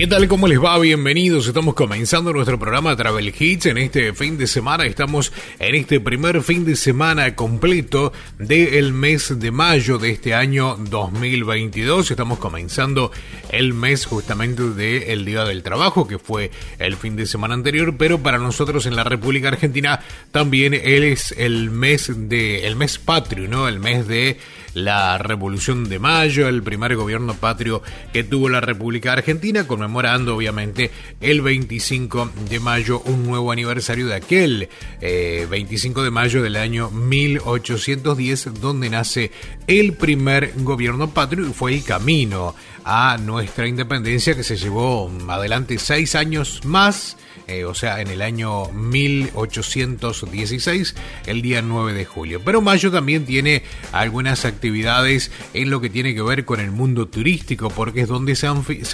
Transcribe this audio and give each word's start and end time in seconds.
¿Qué 0.00 0.06
tal? 0.06 0.26
¿Cómo 0.28 0.48
les 0.48 0.58
va? 0.58 0.78
Bienvenidos. 0.78 1.46
Estamos 1.46 1.74
comenzando 1.74 2.32
nuestro 2.32 2.58
programa 2.58 2.96
Travel 2.96 3.34
Hits 3.38 3.66
en 3.66 3.76
este 3.76 4.14
fin 4.14 4.38
de 4.38 4.46
semana. 4.46 4.86
Estamos 4.86 5.30
en 5.58 5.74
este 5.74 6.00
primer 6.00 6.40
fin 6.40 6.64
de 6.64 6.74
semana 6.74 7.36
completo 7.36 8.10
del 8.38 8.94
mes 8.94 9.38
de 9.38 9.50
mayo 9.50 9.98
de 9.98 10.12
este 10.12 10.32
año 10.32 10.76
2022. 10.78 12.12
Estamos 12.12 12.38
comenzando 12.38 13.12
el 13.50 13.74
mes 13.74 14.06
justamente 14.06 14.70
del 14.70 15.26
Día 15.26 15.44
del 15.44 15.62
Trabajo, 15.62 16.08
que 16.08 16.18
fue 16.18 16.50
el 16.78 16.96
fin 16.96 17.14
de 17.14 17.26
semana 17.26 17.52
anterior, 17.52 17.94
pero 17.98 18.22
para 18.22 18.38
nosotros 18.38 18.86
en 18.86 18.96
la 18.96 19.04
República 19.04 19.48
Argentina 19.48 20.00
también 20.32 20.72
es 20.72 21.32
el 21.32 21.70
mes 21.70 22.10
de 22.16 22.66
el 22.66 22.74
mes 22.74 22.96
patrio, 22.96 23.48
¿no? 23.48 23.68
El 23.68 23.80
mes 23.80 24.08
de 24.08 24.38
la 24.74 25.18
Revolución 25.18 25.88
de 25.88 25.98
Mayo, 25.98 26.48
el 26.48 26.62
primer 26.62 26.96
gobierno 26.96 27.34
patrio 27.34 27.82
que 28.12 28.24
tuvo 28.24 28.48
la 28.48 28.60
República 28.60 29.12
Argentina, 29.12 29.66
conmemorando 29.66 30.36
obviamente 30.36 30.90
el 31.20 31.40
25 31.40 32.30
de 32.48 32.60
mayo, 32.60 33.00
un 33.00 33.24
nuevo 33.24 33.52
aniversario 33.52 34.06
de 34.06 34.14
aquel 34.14 34.68
25 35.00 36.00
eh, 36.00 36.04
de 36.04 36.10
mayo 36.10 36.42
del 36.42 36.56
año 36.56 36.90
1810, 36.90 38.60
donde 38.60 38.90
nace 38.90 39.30
el 39.66 39.94
primer 39.94 40.52
gobierno 40.58 41.10
patrio 41.10 41.48
y 41.48 41.52
fue 41.52 41.74
el 41.74 41.84
camino 41.84 42.54
a 42.84 43.18
nuestra 43.18 43.66
independencia 43.66 44.34
que 44.34 44.44
se 44.44 44.56
llevó 44.56 45.10
adelante 45.28 45.78
seis 45.78 46.14
años 46.14 46.60
más 46.64 47.16
eh, 47.50 47.64
o 47.64 47.74
sea, 47.74 48.00
en 48.00 48.06
el 48.06 48.22
año 48.22 48.70
1816, 48.70 50.94
el 51.26 51.42
día 51.42 51.62
9 51.62 51.94
de 51.94 52.04
julio. 52.04 52.40
Pero 52.44 52.60
mayo 52.60 52.92
también 52.92 53.26
tiene 53.26 53.64
algunas 53.90 54.44
actividades 54.44 55.32
en 55.52 55.68
lo 55.68 55.80
que 55.80 55.90
tiene 55.90 56.14
que 56.14 56.22
ver 56.22 56.44
con 56.44 56.60
el 56.60 56.70
mundo 56.70 57.08
turístico, 57.08 57.68
porque 57.68 58.02
es 58.02 58.08
donde 58.08 58.36
se, 58.36 58.46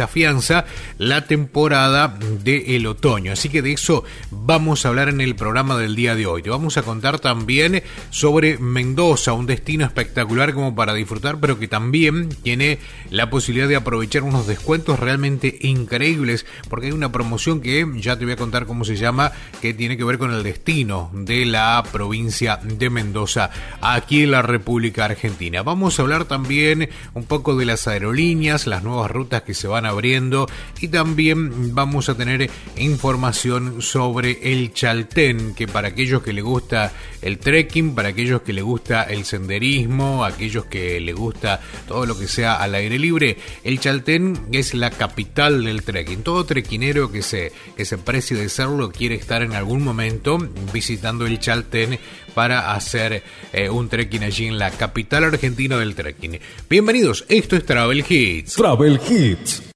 afianza 0.03 0.65
la 0.97 1.27
temporada 1.27 2.19
del 2.43 2.87
otoño. 2.87 3.33
Así 3.33 3.51
que 3.51 3.61
de 3.61 3.75
eso 3.75 4.05
vamos 4.31 4.87
a 4.87 4.89
hablar 4.89 5.11
en 5.11 5.21
el 5.21 5.37
programa 5.37 5.77
del 5.77 5.95
día 5.95 6.15
de 6.15 6.25
hoy. 6.25 6.41
Te 6.41 6.49
vamos 6.49 6.79
a 6.79 6.83
contar 6.83 7.19
también 7.19 7.83
sobre 8.09 8.57
Mendoza, 8.57 9.35
un 9.35 9.45
destino 9.45 9.85
espectacular 9.85 10.55
como 10.55 10.75
para 10.75 10.95
disfrutar, 10.95 11.41
pero 11.41 11.59
que 11.59 11.69
también 11.69 12.31
tiene 12.31 12.79
la 13.11 13.29
posibilidad 13.29 13.69
de 13.69 13.77
aprovechar 13.77 14.23
unos 14.23 14.47
descuentos 14.47 14.99
realmente 14.99 15.59
increíbles, 15.61 16.47
porque 16.71 16.87
hay 16.87 16.93
una 16.93 17.13
promoción 17.13 17.61
que 17.61 17.87
ya 17.97 18.19
te 18.19 18.25
voy 18.25 18.33
a 18.33 18.37
contar 18.37 18.46
contar 18.47 18.67
cómo 18.67 18.85
se 18.85 18.95
llama, 18.95 19.33
que 19.61 19.75
tiene 19.75 19.97
que 19.97 20.05
ver 20.05 20.19
con 20.19 20.33
el 20.33 20.45
destino 20.45 21.11
de 21.13 21.45
la 21.45 21.83
provincia 21.91 22.61
de 22.63 22.91
Mendoza, 22.91 23.51
aquí 23.81 24.23
en 24.23 24.31
la 24.31 24.41
República 24.41 25.07
Argentina. 25.07 25.65
Vamos 25.65 25.99
a 25.99 26.03
hablar 26.03 26.27
también 26.27 26.89
un 27.15 27.25
poco 27.25 27.57
de 27.57 27.65
las 27.65 27.89
aerolíneas, 27.89 28.69
las 28.69 28.85
nuevas 28.85 29.11
rutas 29.11 29.43
que 29.43 29.53
se 29.53 29.67
van 29.67 29.85
abriendo 29.85 30.47
y 30.81 30.87
también 30.87 31.75
vamos 31.75 32.09
a 32.09 32.17
tener 32.17 32.49
información 32.77 33.83
sobre 33.83 34.39
el 34.53 34.73
Chaltén, 34.73 35.57
que 35.57 35.67
para 35.67 35.89
aquellos 35.89 36.23
que 36.23 36.33
le 36.33 36.43
gusta 36.43 36.93
el 37.23 37.39
trekking, 37.39 37.97
para 37.97 38.11
aquellos 38.11 38.43
que 38.43 38.53
le 38.53 38.63
gusta 38.63 39.03
el 39.03 39.25
senderismo, 39.25 40.25
aquellos 40.25 40.67
que 40.67 41.01
le 41.01 41.13
gusta 41.15 41.61
todo 41.89 42.07
lo 42.07 42.17
que 42.17 42.29
sea 42.29 42.55
al 42.55 42.77
aire 42.77 42.97
libre, 42.97 43.39
el 43.65 43.81
Chaltén 43.81 44.47
es 44.53 44.73
la 44.73 44.91
capital 44.91 45.65
del 45.65 45.83
trekking. 45.83 46.23
Todo 46.23 46.47
trequinero 46.47 47.11
que 47.11 47.23
se, 47.23 47.53
que 47.77 47.85
se 47.85 47.97
de 48.35 48.49
serlo 48.49 48.91
quiere 48.91 49.15
estar 49.15 49.43
en 49.43 49.53
algún 49.53 49.83
momento 49.83 50.39
visitando 50.73 51.27
el 51.27 51.39
Chaltén 51.39 51.99
para 52.35 52.73
hacer 52.75 53.23
eh, 53.53 53.71
un 53.71 53.89
trekking 53.89 54.25
allí 54.25 54.47
en 54.47 54.59
la 54.59 54.71
capital 54.71 55.25
argentina 55.25 55.79
del 55.79 55.95
trekking. 55.95 56.41
Bienvenidos, 56.69 57.25
esto 57.29 57.57
es 57.57 57.65
Travel 57.65 58.05
Hits. 58.09 58.55
Travel 58.55 59.01
Hits. 59.09 59.76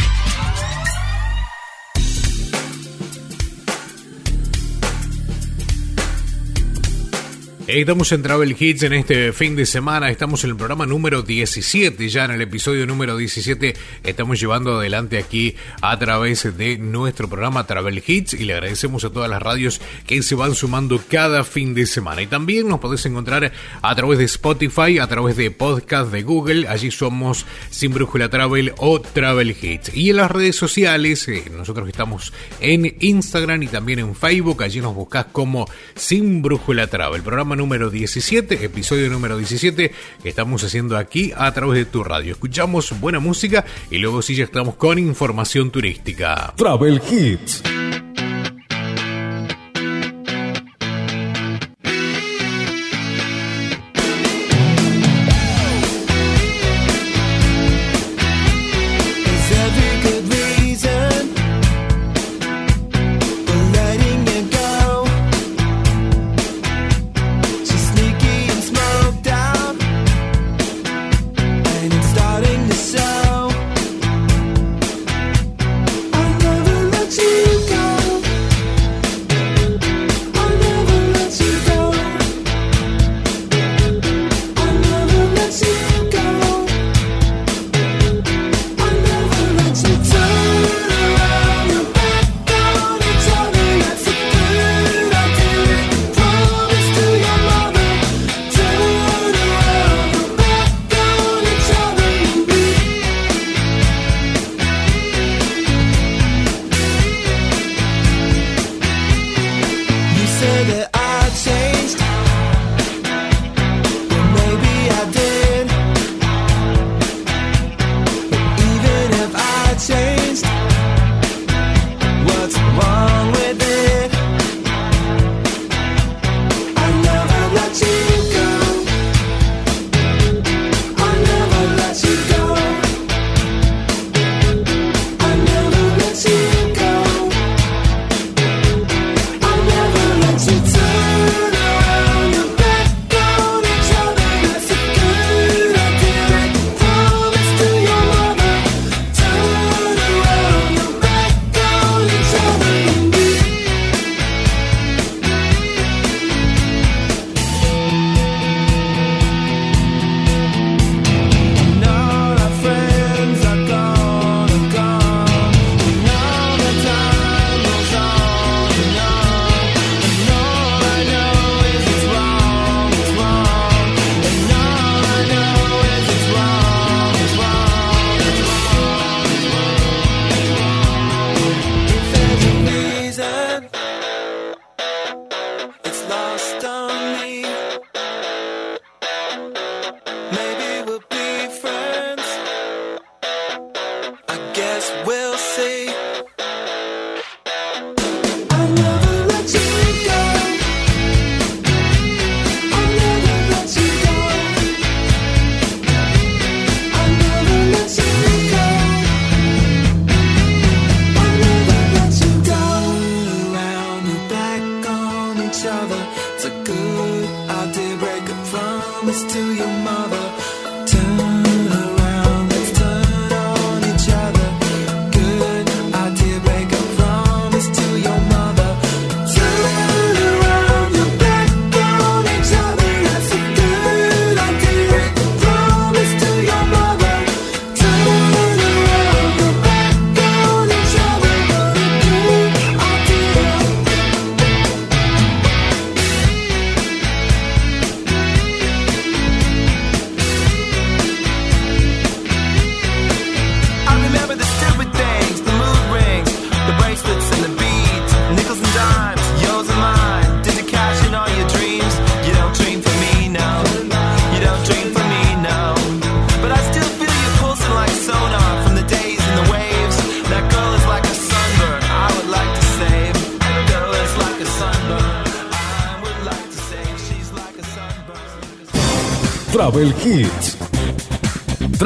Estamos 7.73 8.11
en 8.11 8.21
Travel 8.21 8.53
Hits 8.59 8.83
en 8.83 8.91
este 8.91 9.31
fin 9.31 9.55
de 9.55 9.65
semana, 9.65 10.09
estamos 10.09 10.43
en 10.43 10.49
el 10.49 10.57
programa 10.57 10.85
número 10.85 11.21
17, 11.21 12.09
ya 12.09 12.25
en 12.25 12.31
el 12.31 12.41
episodio 12.41 12.85
número 12.85 13.15
17 13.15 13.73
estamos 14.03 14.41
llevando 14.41 14.77
adelante 14.77 15.17
aquí 15.17 15.55
a 15.81 15.97
través 15.97 16.57
de 16.57 16.77
nuestro 16.77 17.29
programa 17.29 17.65
Travel 17.65 18.03
Hits 18.05 18.33
y 18.33 18.43
le 18.43 18.55
agradecemos 18.55 19.05
a 19.05 19.09
todas 19.09 19.29
las 19.29 19.41
radios 19.41 19.79
que 20.05 20.21
se 20.21 20.35
van 20.35 20.53
sumando 20.53 21.01
cada 21.09 21.45
fin 21.45 21.73
de 21.73 21.85
semana. 21.85 22.21
Y 22.21 22.27
también 22.27 22.67
nos 22.67 22.81
podés 22.81 23.05
encontrar 23.05 23.53
a 23.81 23.95
través 23.95 24.19
de 24.19 24.25
Spotify, 24.25 24.99
a 24.99 25.07
través 25.07 25.37
de 25.37 25.49
podcast 25.49 26.11
de 26.11 26.23
Google, 26.23 26.67
allí 26.67 26.91
somos 26.91 27.45
Sin 27.69 27.93
Brújula 27.93 28.27
Travel 28.27 28.73
o 28.79 28.99
Travel 28.99 29.55
Hits. 29.61 29.95
Y 29.95 30.09
en 30.09 30.17
las 30.17 30.29
redes 30.29 30.57
sociales, 30.57 31.25
eh, 31.29 31.45
nosotros 31.55 31.87
estamos 31.87 32.33
en 32.59 32.97
Instagram 32.99 33.63
y 33.63 33.67
también 33.67 33.99
en 33.99 34.13
Facebook, 34.13 34.61
allí 34.61 34.81
nos 34.81 34.93
buscás 34.93 35.27
como 35.31 35.69
Sin 35.95 36.41
Brújula 36.41 36.87
Travel, 36.87 37.21
programa 37.21 37.60
número 37.61 37.91
17, 37.91 38.65
episodio 38.65 39.07
número 39.07 39.37
17 39.37 39.91
que 40.23 40.29
estamos 40.29 40.63
haciendo 40.63 40.97
aquí 40.97 41.31
a 41.37 41.53
través 41.53 41.77
de 41.77 41.85
tu 41.85 42.03
radio. 42.03 42.31
Escuchamos 42.31 42.99
buena 42.99 43.19
música 43.19 43.65
y 43.91 43.99
luego 43.99 44.23
sí 44.23 44.33
ya 44.33 44.45
estamos 44.45 44.73
con 44.75 44.97
información 44.97 45.69
turística. 45.69 46.55
Travel 46.57 46.99
Hits. 47.07 47.61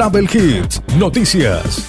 Travel 0.06 0.30
Hits, 0.32 0.80
noticias. 0.98 1.84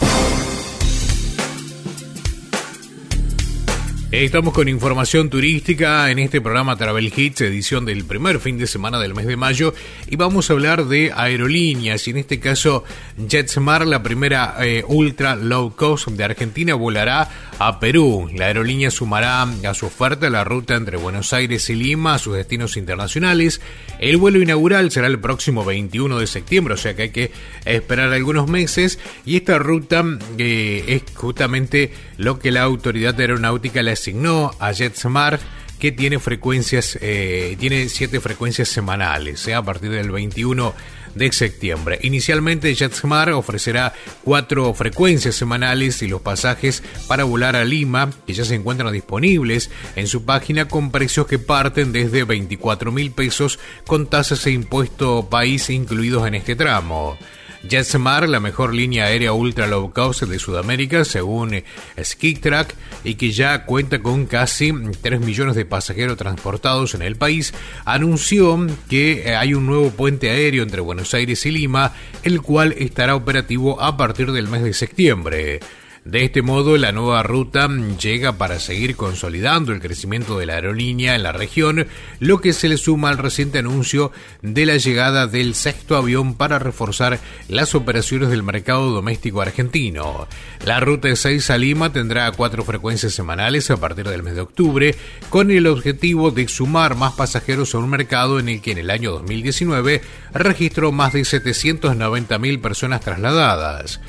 Estamos 4.12 4.56
con 4.56 4.68
información 4.68 5.30
turística 5.30 6.10
en 6.10 6.18
este 6.18 6.42
programa 6.42 6.76
Travel 6.76 7.14
Hits, 7.16 7.42
edición 7.42 7.86
del 7.86 8.06
primer 8.06 8.40
fin 8.40 8.58
de 8.58 8.66
semana 8.66 8.98
del 9.00 9.14
mes 9.14 9.28
de 9.28 9.38
mayo, 9.38 9.76
y 10.10 10.16
vamos 10.16 10.50
a 10.50 10.54
hablar 10.54 10.86
de 10.86 11.12
aerolíneas, 11.16 12.08
y 12.08 12.12
en 12.12 12.18
este 12.18 12.40
caso 12.40 12.84
JetSmart, 13.18 13.86
la 13.86 14.04
primera 14.04 14.56
eh, 14.62 14.84
ultra 14.88 15.36
low 15.36 15.76
cost 15.76 16.08
de 16.08 16.24
Argentina, 16.24 16.76
volará 16.76 17.30
a 17.60 17.80
Perú. 17.80 18.30
La 18.34 18.46
aerolínea 18.46 18.92
sumará 18.92 19.44
a 19.44 19.74
su 19.74 19.88
oferta 19.88 20.30
la 20.30 20.44
ruta 20.44 20.76
entre 20.76 20.98
Buenos 20.98 21.34
Aires 21.34 21.70
y 21.70 21.76
Lima 21.76 22.16
a 22.16 22.20
sus 22.20 22.36
destinos 22.36 22.78
internacionales. 22.78 23.62
El 24.00 24.18
vuelo 24.18 24.42
inaugural 24.42 24.92
será 24.92 25.08
el 25.08 25.20
próximo 25.20 25.66
21 25.66 26.20
de 26.20 26.28
septiembre, 26.28 26.76
o 26.76 26.78
sea 26.78 26.96
que 26.96 27.04
hay 27.04 27.10
que 27.10 27.32
esperar 27.66 28.14
algunos 28.14 28.48
meses, 28.48 29.00
y 29.26 29.36
esta 29.38 29.58
ruta 29.60 30.04
eh, 30.38 30.84
es 30.88 31.16
justamente 31.16 31.92
lo 32.18 32.40
que 32.40 32.52
la 32.52 32.64
autoridad 32.64 33.20
aeronáutica 33.20 33.84
le 33.84 33.92
asignó 33.92 34.52
a 34.60 34.72
JetSmart 34.72 35.42
que 35.80 35.92
tiene 35.92 36.20
frecuencias, 36.20 36.98
eh, 37.02 37.56
tiene 37.60 37.90
siete 37.90 38.20
frecuencias 38.20 38.70
semanales, 38.70 39.48
eh, 39.48 39.54
a 39.54 39.62
partir 39.62 39.92
del 39.92 40.12
21 40.12 40.74
de 41.16 41.32
septiembre. 41.32 42.00
Inicialmente 42.04 42.74
JetSmart 42.74 43.34
ofrecerá 43.34 43.94
cuatro 44.24 44.74
frecuencias 44.74 45.36
semanales 45.36 46.02
y 46.02 46.08
los 46.08 46.22
pasajes 46.22 46.84
para 47.08 47.24
volar 47.24 47.56
a 47.56 47.66
Lima, 47.66 48.12
que 48.26 48.34
ya 48.34 48.46
se 48.46 48.56
encuentran 48.56 48.94
disponibles 48.94 49.70
en 49.96 50.08
su 50.08 50.26
página 50.26 50.68
con 50.68 50.92
precios 50.92 51.28
que 51.28 51.40
parten 51.40 51.92
desde 51.92 52.24
24 52.24 52.92
mil 52.92 53.12
pesos 53.12 53.60
con 53.86 54.08
tasas 54.08 54.46
e 54.46 54.52
impuesto 54.52 55.28
país 55.30 55.70
incluidos 55.70 56.28
en 56.28 56.36
este 56.36 56.56
tramo. 56.56 57.18
JetSmart, 57.64 58.28
la 58.28 58.40
mejor 58.40 58.74
línea 58.74 59.06
aérea 59.06 59.34
ultra 59.34 59.68
low 59.68 59.92
cost 59.92 60.24
de 60.24 60.40
Sudamérica, 60.40 61.06
según 61.06 61.64
Skitrack, 62.02 62.76
y 63.04 63.16
que 63.16 63.32
ya 63.32 63.66
cuenta 63.66 64.00
con 64.00 64.26
casi 64.26 64.74
3 65.02 65.20
millones 65.20 65.56
de 65.56 65.66
pasajeros 65.66 66.18
transportados 66.18 66.94
en 66.96 67.02
el 67.02 67.16
país, 67.16 67.54
anunció 67.86 68.68
que 68.90 69.36
hay 69.36 69.54
un 69.54 69.66
nuevo 69.66 69.92
puente 69.92 70.30
aéreo 70.30 70.64
entre 70.64 70.82
Buenos 70.82 71.14
Aires 71.14 71.46
y 71.46 71.52
Lima, 71.52 71.94
el 72.24 72.42
cual 72.42 72.74
estará 72.78 73.16
operativo 73.16 73.82
a 73.82 73.98
partir 73.98 74.32
del 74.32 74.48
mes 74.48 74.64
de 74.64 74.74
septiembre. 74.74 75.60
De 76.08 76.24
este 76.24 76.42
modo, 76.42 76.78
la 76.78 76.94
nueva 76.94 77.22
ruta 77.22 77.68
llega 77.68 78.38
para 78.38 78.62
seguir 78.62 78.96
consolidando 78.96 79.74
el 79.74 79.82
crecimiento 79.82 80.40
de 80.40 80.46
la 80.46 80.54
aerolínea 80.54 81.16
en 81.16 81.24
la 81.24 81.34
región, 81.34 81.86
lo 82.22 82.40
que 82.40 82.54
se 82.54 82.70
le 82.70 82.78
suma 82.78 83.10
al 83.10 83.18
reciente 83.18 83.58
anuncio 83.58 84.14
de 84.42 84.66
la 84.66 84.78
llegada 84.78 85.28
del 85.28 85.54
sexto 85.54 85.98
avión 85.98 86.36
para 86.36 86.60
reforzar 86.60 87.20
las 87.50 87.76
operaciones 87.76 88.30
del 88.30 88.42
mercado 88.42 88.90
doméstico 88.92 89.42
argentino. 89.42 90.30
La 90.66 90.80
ruta 90.80 91.14
6 91.14 91.50
a 91.50 91.58
Lima 91.58 91.92
tendrá 91.92 92.32
cuatro 92.32 92.64
frecuencias 92.64 93.14
semanales 93.14 93.70
a 93.70 93.76
partir 93.76 94.08
del 94.08 94.24
mes 94.24 94.36
de 94.36 94.42
octubre, 94.42 94.96
con 95.30 95.52
el 95.52 95.68
objetivo 95.68 96.32
de 96.32 96.48
sumar 96.48 96.96
más 96.96 97.16
pasajeros 97.16 97.76
a 97.76 97.80
un 97.80 97.90
mercado 97.90 98.40
en 98.40 98.48
el 98.48 98.62
que 98.62 98.72
en 98.72 98.78
el 98.78 98.92
año 98.92 99.12
2019 99.12 100.02
registró 100.34 100.94
más 100.94 101.12
de 101.12 101.24
790.000 101.24 102.62
personas 102.62 103.02
trasladadas. 103.02 104.00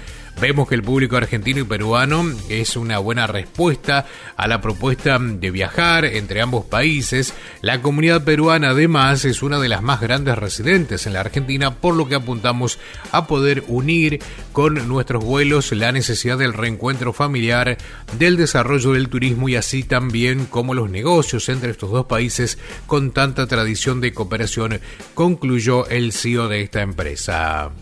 Vemos 0.41 0.69
que 0.69 0.77
el 0.77 0.83
público 0.83 1.17
argentino 1.17 1.59
y 1.59 1.65
peruano 1.65 2.25
es 2.49 2.77
una 2.77 2.99
buena 2.99 3.27
respuesta 3.27 4.07
a 4.37 4.47
la 4.47 4.61
propuesta 4.61 5.19
de 5.19 5.51
viajar 5.51 6.05
entre 6.05 6.41
ambos 6.41 6.65
países. 6.65 7.35
La 7.61 7.83
comunidad 7.83 8.23
peruana 8.23 8.71
además 8.71 9.25
es 9.25 9.43
una 9.43 9.59
de 9.59 9.69
las 9.69 9.83
más 9.83 10.01
grandes 10.01 10.39
residentes 10.39 11.09
en 11.09 11.15
la 11.15 11.21
Argentina, 11.21 11.75
por 11.75 11.97
lo 11.97 12.07
que 12.07 12.15
apuntamos 12.15 12.79
a 13.11 13.27
poder 13.27 13.65
unir 13.67 14.21
con 14.53 14.87
nuestros 14.87 15.25
vuelos 15.25 15.73
la 15.73 15.91
necesidad 15.91 16.39
del 16.39 16.55
reencuentro 16.55 17.13
familiar, 17.13 17.77
del 18.17 18.37
desarrollo 18.37 18.93
del 18.93 19.09
turismo 19.09 19.49
y 19.49 19.57
así 19.57 19.83
también 19.83 20.47
como 20.47 20.73
los 20.73 20.89
negocios 20.89 21.49
entre 21.49 21.71
estos 21.71 21.91
dos 21.91 22.07
países 22.07 22.59
con 22.87 23.11
tanta 23.11 23.49
tradición 23.49 24.01
de 24.01 24.15
cooperación, 24.15 24.81
concluyó 25.15 25.89
el 25.89 26.13
CEO 26.13 26.47
de 26.47 26.63
esta 26.63 26.83
empresa. 26.83 27.73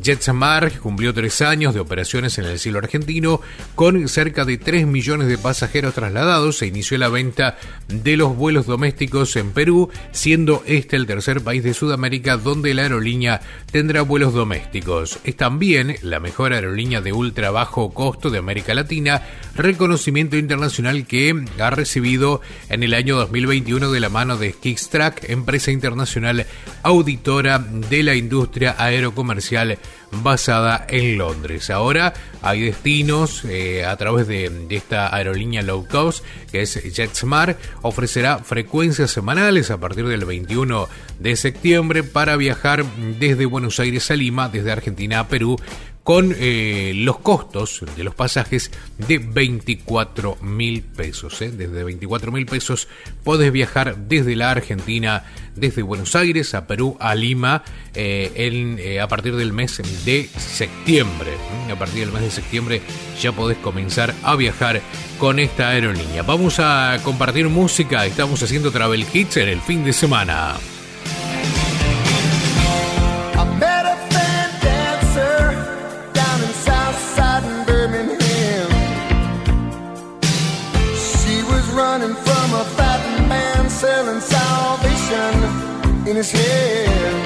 JetSmart 0.00 0.78
cumplió 0.78 1.14
tres 1.14 1.40
años 1.40 1.74
de 1.74 1.80
operaciones 1.80 2.38
en 2.38 2.46
el 2.46 2.58
cielo 2.58 2.78
argentino 2.78 3.40
con 3.74 4.08
cerca 4.08 4.44
de 4.44 4.58
3 4.58 4.86
millones 4.86 5.28
de 5.28 5.38
pasajeros 5.38 5.94
trasladados. 5.94 6.58
Se 6.58 6.66
inició 6.66 6.98
la 6.98 7.08
venta 7.08 7.56
de 7.88 8.16
los 8.16 8.36
vuelos 8.36 8.66
domésticos 8.66 9.36
en 9.36 9.52
Perú, 9.52 9.90
siendo 10.12 10.62
este 10.66 10.96
el 10.96 11.06
tercer 11.06 11.42
país 11.42 11.62
de 11.62 11.74
Sudamérica 11.74 12.36
donde 12.36 12.74
la 12.74 12.82
aerolínea 12.82 13.40
tendrá 13.70 14.02
vuelos 14.02 14.34
domésticos. 14.34 15.18
Es 15.24 15.36
también 15.36 15.96
la 16.02 16.20
mejor 16.20 16.52
aerolínea 16.52 17.00
de 17.00 17.12
ultra 17.12 17.50
bajo 17.50 17.92
costo 17.94 18.30
de 18.30 18.38
América 18.38 18.74
Latina, 18.74 19.22
reconocimiento 19.54 20.36
internacional 20.36 21.06
que 21.06 21.34
ha 21.58 21.70
recibido 21.70 22.40
en 22.68 22.82
el 22.82 22.94
año 22.94 23.16
2021 23.16 23.90
de 23.90 24.00
la 24.00 24.08
mano 24.08 24.36
de 24.36 24.52
Kickstrack, 24.52 25.28
empresa 25.30 25.70
internacional 25.70 26.46
auditora 26.82 27.58
de 27.58 28.02
la 28.02 28.14
industria 28.14 28.74
aerocomercial 28.78 29.78
basada 30.22 30.86
en 30.88 31.18
Londres. 31.18 31.70
Ahora 31.70 32.14
hay 32.42 32.62
destinos 32.62 33.44
eh, 33.44 33.84
a 33.84 33.96
través 33.96 34.26
de, 34.28 34.66
esta 34.70 35.14
aerolínea 35.14 35.62
low 35.62 35.86
cost 35.86 36.24
que 36.50 36.62
es 36.62 36.74
JetSmart. 36.74 37.58
Ofrecerá 37.82 38.38
frecuencias 38.38 39.10
semanales 39.10 39.70
a 39.70 39.78
partir 39.78 40.06
del 40.06 40.24
21 40.24 40.88
de 41.18 41.36
septiembre 41.36 42.02
para 42.02 42.36
viajar 42.36 42.84
desde 43.18 43.46
Buenos 43.46 43.80
Aires 43.80 44.10
a 44.10 44.16
Lima, 44.16 44.48
desde 44.48 44.72
Argentina 44.72 45.20
a 45.20 45.28
Perú 45.28 45.56
con 46.04 46.36
eh, 46.38 46.92
los 46.94 47.18
costos 47.18 47.82
de 47.96 48.04
los 48.04 48.14
pasajes 48.14 48.70
de 48.98 49.18
24 49.18 50.36
mil 50.42 50.82
pesos. 50.82 51.40
¿eh? 51.40 51.50
Desde 51.50 51.82
24 51.82 52.30
mil 52.30 52.44
pesos 52.44 52.88
podés 53.24 53.50
viajar 53.50 53.96
desde 53.96 54.36
la 54.36 54.50
Argentina, 54.50 55.24
desde 55.56 55.82
Buenos 55.82 56.14
Aires 56.14 56.54
a 56.54 56.66
Perú, 56.66 56.98
a 57.00 57.14
Lima, 57.14 57.64
eh, 57.94 59.00
a 59.00 59.08
partir 59.08 59.34
del 59.34 59.54
mes 59.54 59.80
de 60.04 60.28
septiembre. 60.36 61.32
A 61.72 61.78
partir 61.78 62.00
del 62.00 62.12
mes 62.12 62.22
de 62.22 62.30
septiembre 62.30 62.82
ya 63.20 63.32
podés 63.32 63.56
comenzar 63.58 64.14
a 64.22 64.36
viajar 64.36 64.82
con 65.18 65.38
esta 65.38 65.70
aerolínea. 65.70 66.22
Vamos 66.22 66.56
a 66.58 66.98
compartir 67.02 67.48
música, 67.48 68.04
estamos 68.04 68.42
haciendo 68.42 68.70
Travel 68.70 69.06
Hits 69.10 69.38
en 69.38 69.48
el 69.48 69.60
fin 69.62 69.82
de 69.82 69.94
semana. 69.94 70.56
in 86.06 86.16
his 86.16 86.30
head. 86.30 87.24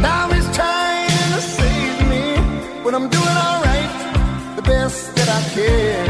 Now 0.00 0.30
he's 0.32 0.48
trying 0.56 1.32
to 1.34 1.40
save 1.40 2.08
me, 2.08 2.36
when 2.84 2.94
I'm 2.94 3.08
doing 3.08 3.36
alright, 3.46 3.90
the 4.56 4.62
best 4.62 5.14
that 5.16 5.28
I 5.28 5.42
can. 5.54 6.09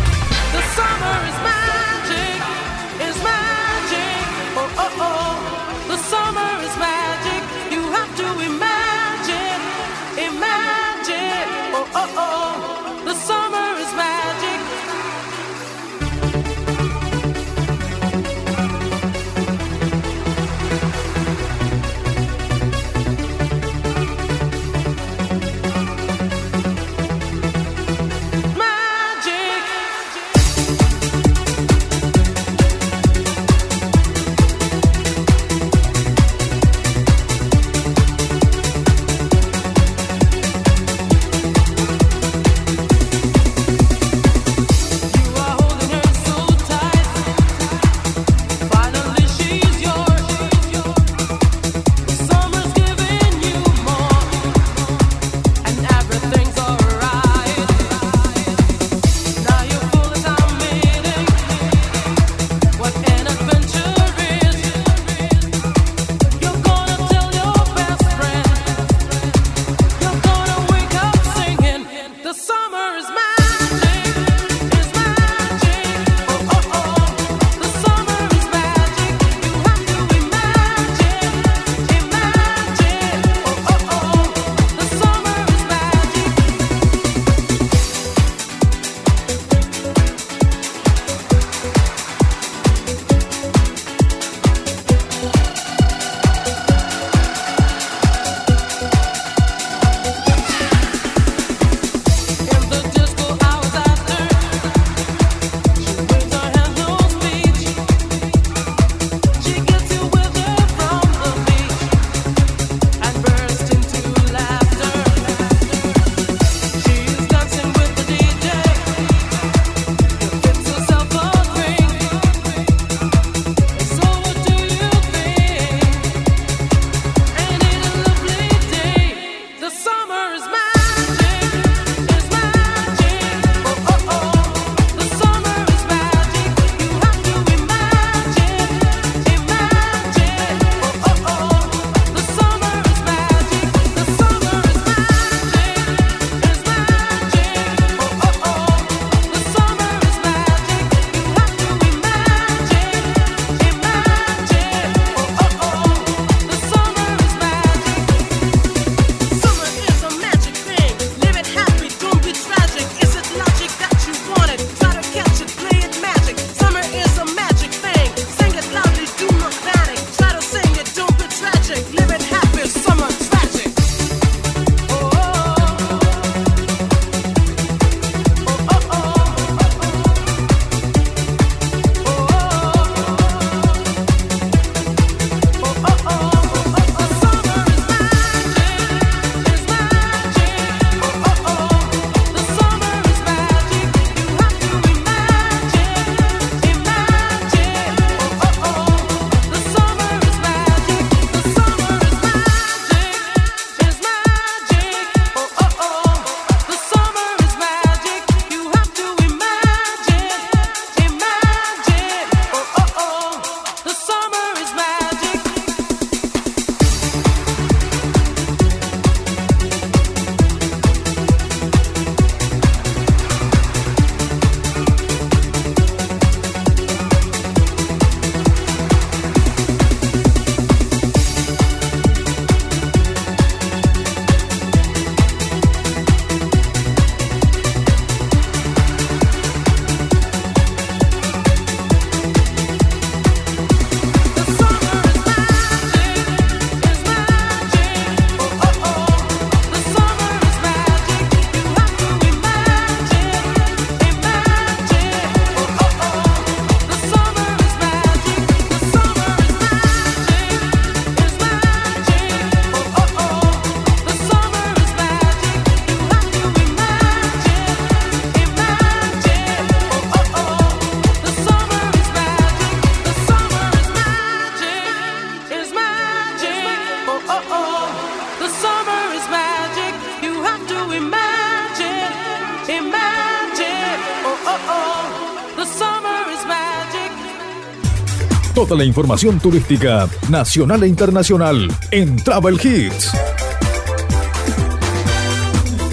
La 288.77 288.85
información 288.85 289.37
turística 289.37 290.07
nacional 290.29 290.83
e 290.83 290.87
internacional 290.87 291.67
en 291.91 292.15
Travel 292.15 292.55
Hits. 292.55 293.11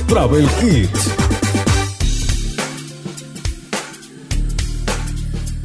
Travel 0.06 0.46
Hits. 0.62 1.18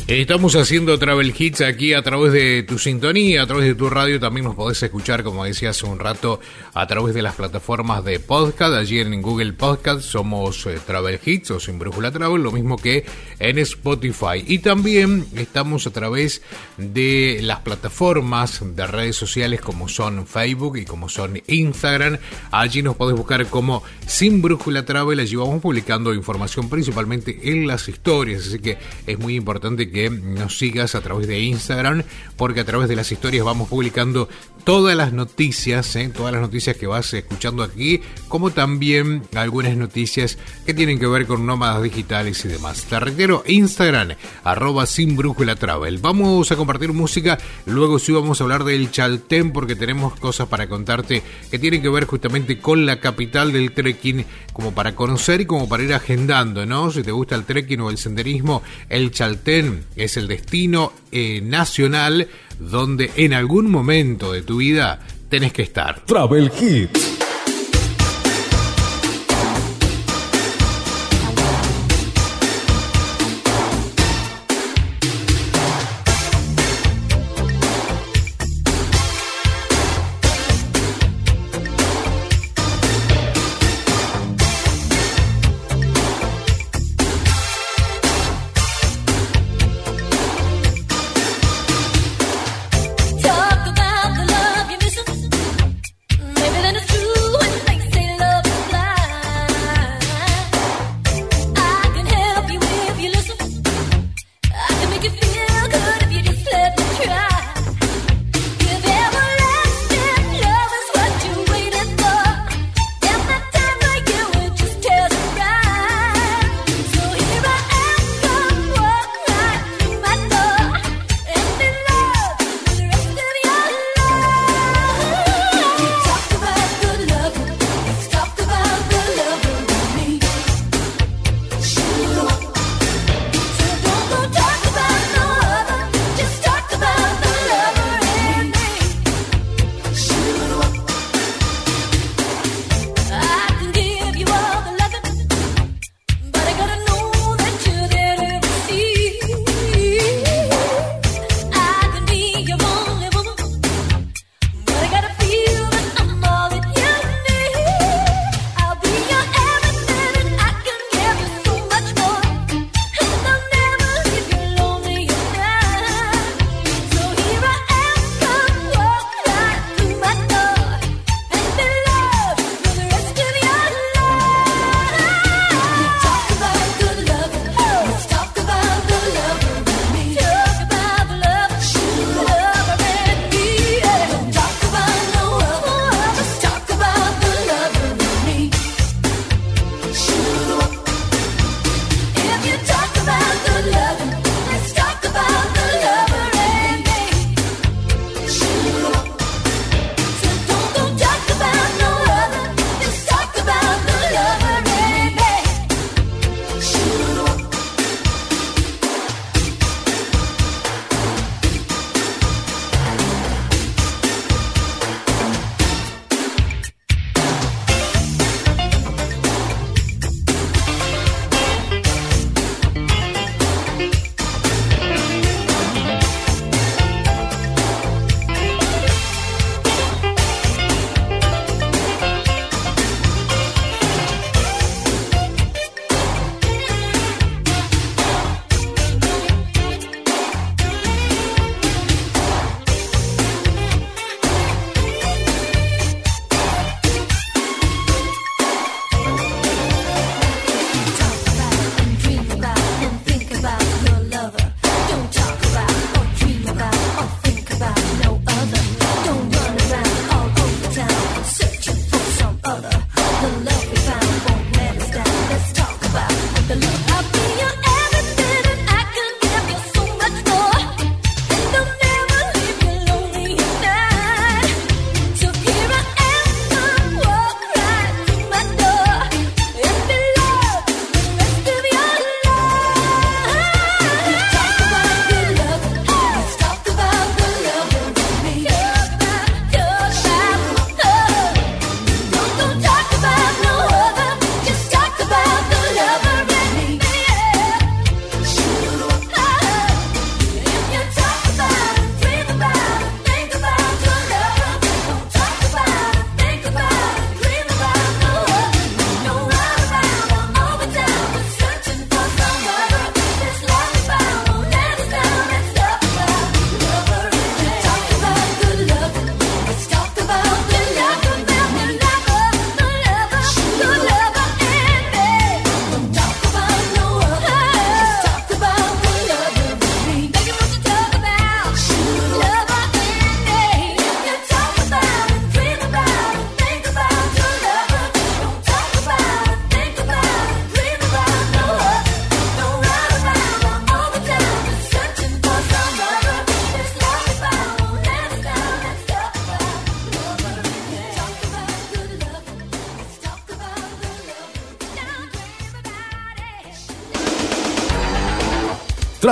Estamos 0.06 0.56
haciendo 0.56 0.99
Travel 0.99 1.34
Hits 1.38 1.62
aquí 1.62 1.93
a 1.93 2.02
través 2.02 2.34
de 2.34 2.63
tu 2.63 2.78
sintonía, 2.78 3.43
a 3.43 3.47
través 3.47 3.65
de 3.65 3.73
tu 3.73 3.89
radio. 3.89 4.19
También 4.19 4.43
nos 4.45 4.54
podés 4.54 4.84
escuchar, 4.84 5.23
como 5.23 5.45
decía 5.45 5.69
hace 5.69 5.86
un 5.86 5.97
rato, 5.97 6.41
a 6.73 6.86
través 6.88 7.15
de 7.15 7.21
las 7.21 7.36
plataformas 7.36 8.04
de 8.04 8.19
podcast. 8.19 8.73
Allí 8.73 8.99
en 8.99 9.21
Google 9.21 9.54
Podcast 9.54 10.02
somos 10.02 10.65
eh, 10.65 10.78
Travel 10.86 11.19
Hits 11.23 11.52
o 11.52 11.60
Sin 11.60 11.80
Brújula 11.80 12.12
Travel, 12.12 12.43
lo 12.43 12.52
mismo 12.52 12.78
que 12.78 13.06
en 13.43 13.60
Spotify. 13.60 14.43
Y 14.47 14.60
también 14.60 15.25
estamos 15.36 15.86
a 15.86 15.91
través 15.91 16.41
de 16.77 17.39
las 17.43 17.60
plataformas 17.60 18.62
de 18.75 18.88
redes 18.88 19.17
sociales 19.17 19.60
como 19.60 19.89
son 19.89 20.25
Facebook 20.25 20.77
y 20.77 20.86
como 20.86 21.10
son 21.10 21.41
Instagram. 21.47 22.17
Allí 22.51 22.82
nos 22.82 22.95
podés 22.95 23.17
buscar 23.17 23.45
como 23.47 23.84
Sin 24.08 24.41
Brújula 24.41 24.86
Travel. 24.86 25.19
Allí 25.19 25.36
vamos 25.36 25.62
publicando 25.62 26.13
información 26.13 26.69
principalmente 26.69 27.38
en 27.43 27.67
las 27.67 27.89
historias. 27.89 28.47
Así 28.47 28.60
que 28.60 28.77
es 29.06 29.19
muy 29.19 29.36
importante 29.36 29.91
que 29.91 30.10
nos 30.10 30.58
sigas 30.58 30.95
a 30.95 31.01
través 31.01 31.27
de 31.27 31.39
Instagram, 31.39 32.03
porque 32.38 32.62
a 32.62 32.65
través 32.65 32.88
de 32.88 32.95
las 32.95 33.12
historias 33.12 33.43
vamos 33.43 33.67
publicando 33.67 34.29
todas 34.63 34.95
las 34.95 35.12
noticias, 35.12 35.95
¿eh? 35.95 36.10
todas 36.13 36.32
las 36.32 36.41
noticias 36.41 36.77
que 36.77 36.88
vas 36.88 37.13
escuchando 37.13 37.63
aquí, 37.63 38.01
como 38.29 38.51
también 38.51 39.23
algunas 39.36 39.75
noticias 39.75 40.38
que 40.65 40.73
tienen 40.73 40.99
que 40.99 41.08
ver 41.08 41.25
con 41.25 41.45
nómadas 41.45 41.84
digitales 41.84 42.43
y 42.45 42.47
demás. 42.47 42.84
Te 42.84 42.99
reitero, 42.99 43.33
Instagram, 43.48 44.10
arroba 44.43 44.86
sin 44.86 45.17
travel. 45.60 45.98
Vamos 45.98 46.52
a 46.52 46.56
compartir 46.56 46.93
música, 46.93 47.39
luego 47.65 47.98
sí 47.98 48.12
vamos 48.12 48.39
a 48.39 48.43
hablar 48.43 48.63
del 48.63 48.91
Chaltén, 48.91 49.52
porque 49.52 49.76
tenemos 49.76 50.19
cosas 50.19 50.48
para 50.48 50.67
contarte 50.67 51.24
que 51.50 51.58
tienen 51.58 51.82
que 51.82 51.89
ver 51.89 52.06
justamente 52.06 52.60
con 52.60 52.86
la 52.86 53.00
capital 53.00 53.52
del 53.52 53.72
trekking, 53.72 54.26
como 54.52 54.74
para 54.74 54.96
conocer 54.96 55.41
y 55.41 55.46
como 55.46 55.67
para 55.67 55.84
ir 55.84 55.93
agendando, 55.93 56.65
¿no? 56.65 56.91
Si 56.91 57.02
te 57.02 57.12
gusta 57.12 57.36
el 57.36 57.46
trekking 57.46 57.82
o 57.82 57.89
el 57.89 57.98
senderismo, 57.98 58.62
el 58.89 59.12
Chaltén 59.12 59.86
es 59.96 60.17
el 60.17 60.28
destino 60.28 60.93
eh, 61.12 61.41
nacional 61.41 62.28
donde 62.60 63.12
en 63.15 63.34
algún 63.34 63.72
momento 63.72 64.32
de 64.32 64.41
tu 64.41 64.58
vida 64.58 65.00
tenés 65.30 65.54
que 65.54 65.63
estar. 65.63 66.06
Travel 66.06 66.52
Hits. 66.60 67.33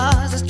stars. 0.00 0.49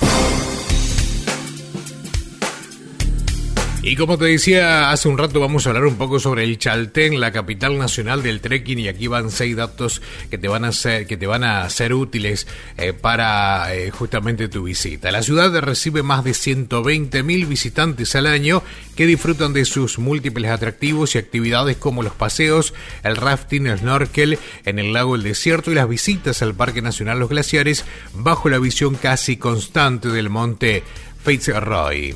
Como 4.01 4.17
te 4.17 4.25
decía 4.25 4.89
hace 4.89 5.09
un 5.09 5.17
rato, 5.19 5.39
vamos 5.39 5.67
a 5.67 5.69
hablar 5.69 5.85
un 5.85 5.95
poco 5.95 6.19
sobre 6.19 6.43
el 6.43 6.57
Chaltén, 6.57 7.19
la 7.19 7.31
capital 7.31 7.77
nacional 7.77 8.23
del 8.23 8.41
trekking, 8.41 8.79
y 8.79 8.87
aquí 8.87 9.05
van 9.05 9.29
seis 9.29 9.55
datos 9.55 10.01
que 10.31 10.39
te 10.39 10.47
van 10.47 10.65
a 10.65 10.71
ser, 10.71 11.05
que 11.05 11.17
te 11.17 11.27
van 11.27 11.43
a 11.43 11.69
ser 11.69 11.93
útiles 11.93 12.47
eh, 12.77 12.93
para 12.93 13.75
eh, 13.75 13.91
justamente 13.91 14.47
tu 14.47 14.63
visita. 14.63 15.11
La 15.11 15.21
ciudad 15.21 15.55
recibe 15.59 16.01
más 16.01 16.23
de 16.23 16.33
120 16.33 17.21
mil 17.21 17.45
visitantes 17.45 18.15
al 18.15 18.25
año 18.25 18.63
que 18.95 19.05
disfrutan 19.05 19.53
de 19.53 19.65
sus 19.65 19.99
múltiples 19.99 20.49
atractivos 20.49 21.13
y 21.13 21.19
actividades 21.19 21.77
como 21.77 22.01
los 22.01 22.13
paseos, 22.13 22.73
el 23.03 23.17
rafting, 23.17 23.67
el 23.67 23.77
snorkel 23.77 24.39
en 24.65 24.79
el 24.79 24.93
lago 24.93 25.13
El 25.13 25.21
Desierto 25.21 25.71
y 25.71 25.75
las 25.75 25.87
visitas 25.87 26.41
al 26.41 26.55
Parque 26.55 26.81
Nacional 26.81 27.19
Los 27.19 27.29
Glaciares 27.29 27.85
bajo 28.15 28.49
la 28.49 28.57
visión 28.57 28.95
casi 28.95 29.37
constante 29.37 30.09
del 30.09 30.31
monte 30.31 30.81
Fitzroy. 31.23 32.15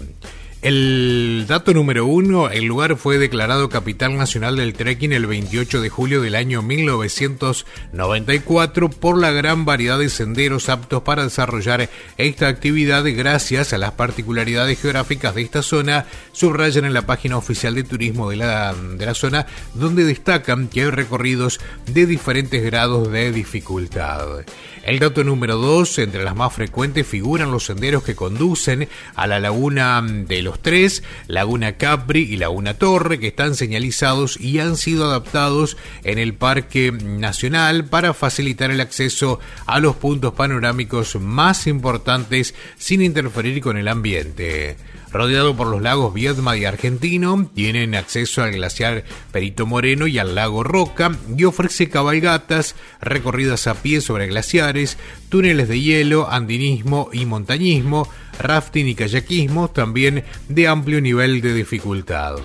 El 0.62 1.46
dato 1.48 1.74
número 1.74 2.06
uno, 2.08 2.50
el 2.50 2.66
lugar 2.66 2.98
fue 2.98 3.18
declarado 3.20 3.70
capital 3.70 4.18
nacional 4.18 4.56
del 4.56 4.74
trekking 4.74 5.14
el 5.14 5.28
28 5.28 5.80
de 5.80 5.90
julio 5.90 6.22
del 6.22 6.34
año 6.34 6.64
1994 6.64 8.90
por 8.90 9.20
la 9.20 9.30
gran 9.32 9.64
variedad 9.64 10.00
de 10.00 10.10
senderos 10.10 10.70
aptos 10.70 11.04
para 11.04 11.24
desarrollar 11.24 11.88
esta 12.18 12.48
actividad 12.48 13.04
gracias 13.06 13.74
a 13.74 13.78
las 13.78 13.92
particularidades 13.92 14.82
geográficas 14.82 15.36
de 15.36 15.44
esta 15.44 15.62
zona, 15.62 16.08
subrayan 16.32 16.86
en 16.86 16.94
la 16.94 17.06
página 17.06 17.38
oficial 17.38 17.76
de 17.76 17.84
turismo 17.84 18.32
de 18.32 18.38
la, 18.38 18.74
de 18.74 19.06
la 19.06 19.14
zona, 19.14 19.46
donde 19.76 20.04
destacan 20.04 20.68
que 20.68 20.82
hay 20.82 20.90
recorridos 20.90 21.60
de 21.86 22.08
diferentes 22.08 22.64
grados 22.64 23.12
de 23.12 23.32
dificultad. 23.32 24.44
El 24.86 25.00
dato 25.00 25.24
número 25.24 25.58
2, 25.58 25.98
entre 26.00 26.24
las 26.24 26.36
más 26.36 26.54
frecuentes 26.54 27.08
figuran 27.08 27.52
los 27.52 27.66
senderos 27.66 28.04
que 28.04 28.16
conducen 28.16 28.88
a 29.16 29.26
la 29.26 29.40
laguna 29.40 30.04
de 30.06 30.44
los 30.44 30.55
Tres, 30.62 31.04
Laguna 31.28 31.78
Capri 31.78 32.22
y 32.22 32.38
Laguna 32.38 32.76
Torre, 32.76 33.20
que 33.20 33.28
están 33.28 33.56
señalizados 33.56 34.40
y 34.40 34.60
han 34.60 34.78
sido 34.78 35.06
adaptados 35.06 35.78
en 36.04 36.20
el 36.20 36.34
Parque 36.34 36.92
Nacional 36.92 37.86
para 37.86 38.14
facilitar 38.14 38.72
el 38.72 38.82
acceso 38.82 39.40
a 39.66 39.80
los 39.80 39.96
puntos 39.96 40.34
panorámicos 40.34 41.16
más 41.16 41.68
importantes 41.68 42.56
sin 42.78 43.02
interferir 43.02 43.62
con 43.62 43.78
el 43.78 43.88
ambiente. 43.88 44.78
Rodeado 45.16 45.56
por 45.56 45.68
los 45.68 45.82
lagos 45.82 46.14
Viedma 46.14 46.58
y 46.58 46.66
Argentino, 46.66 47.50
tienen 47.56 47.96
acceso 47.96 48.44
al 48.44 48.52
glaciar 48.52 49.06
Perito 49.32 49.66
Moreno 49.66 50.08
y 50.08 50.20
al 50.20 50.36
lago 50.36 50.62
Roca 50.62 51.10
y 51.38 51.46
ofrece 51.46 51.90
cabalgatas, 51.90 52.76
recorridas 53.00 53.68
a 53.68 53.76
pie 53.76 54.02
sobre 54.02 54.28
glaciares, 54.28 54.98
túneles 55.30 55.70
de 55.70 55.80
hielo, 55.80 56.30
andinismo 56.30 57.10
y 57.14 57.26
montañismo, 57.26 58.10
rafting 58.40 58.90
y 58.90 58.96
kayakismo, 58.96 59.70
también 59.70 60.26
de 60.50 60.68
amplio 60.68 61.00
nivel 61.00 61.40
de 61.40 61.54
dificultad. 61.54 62.36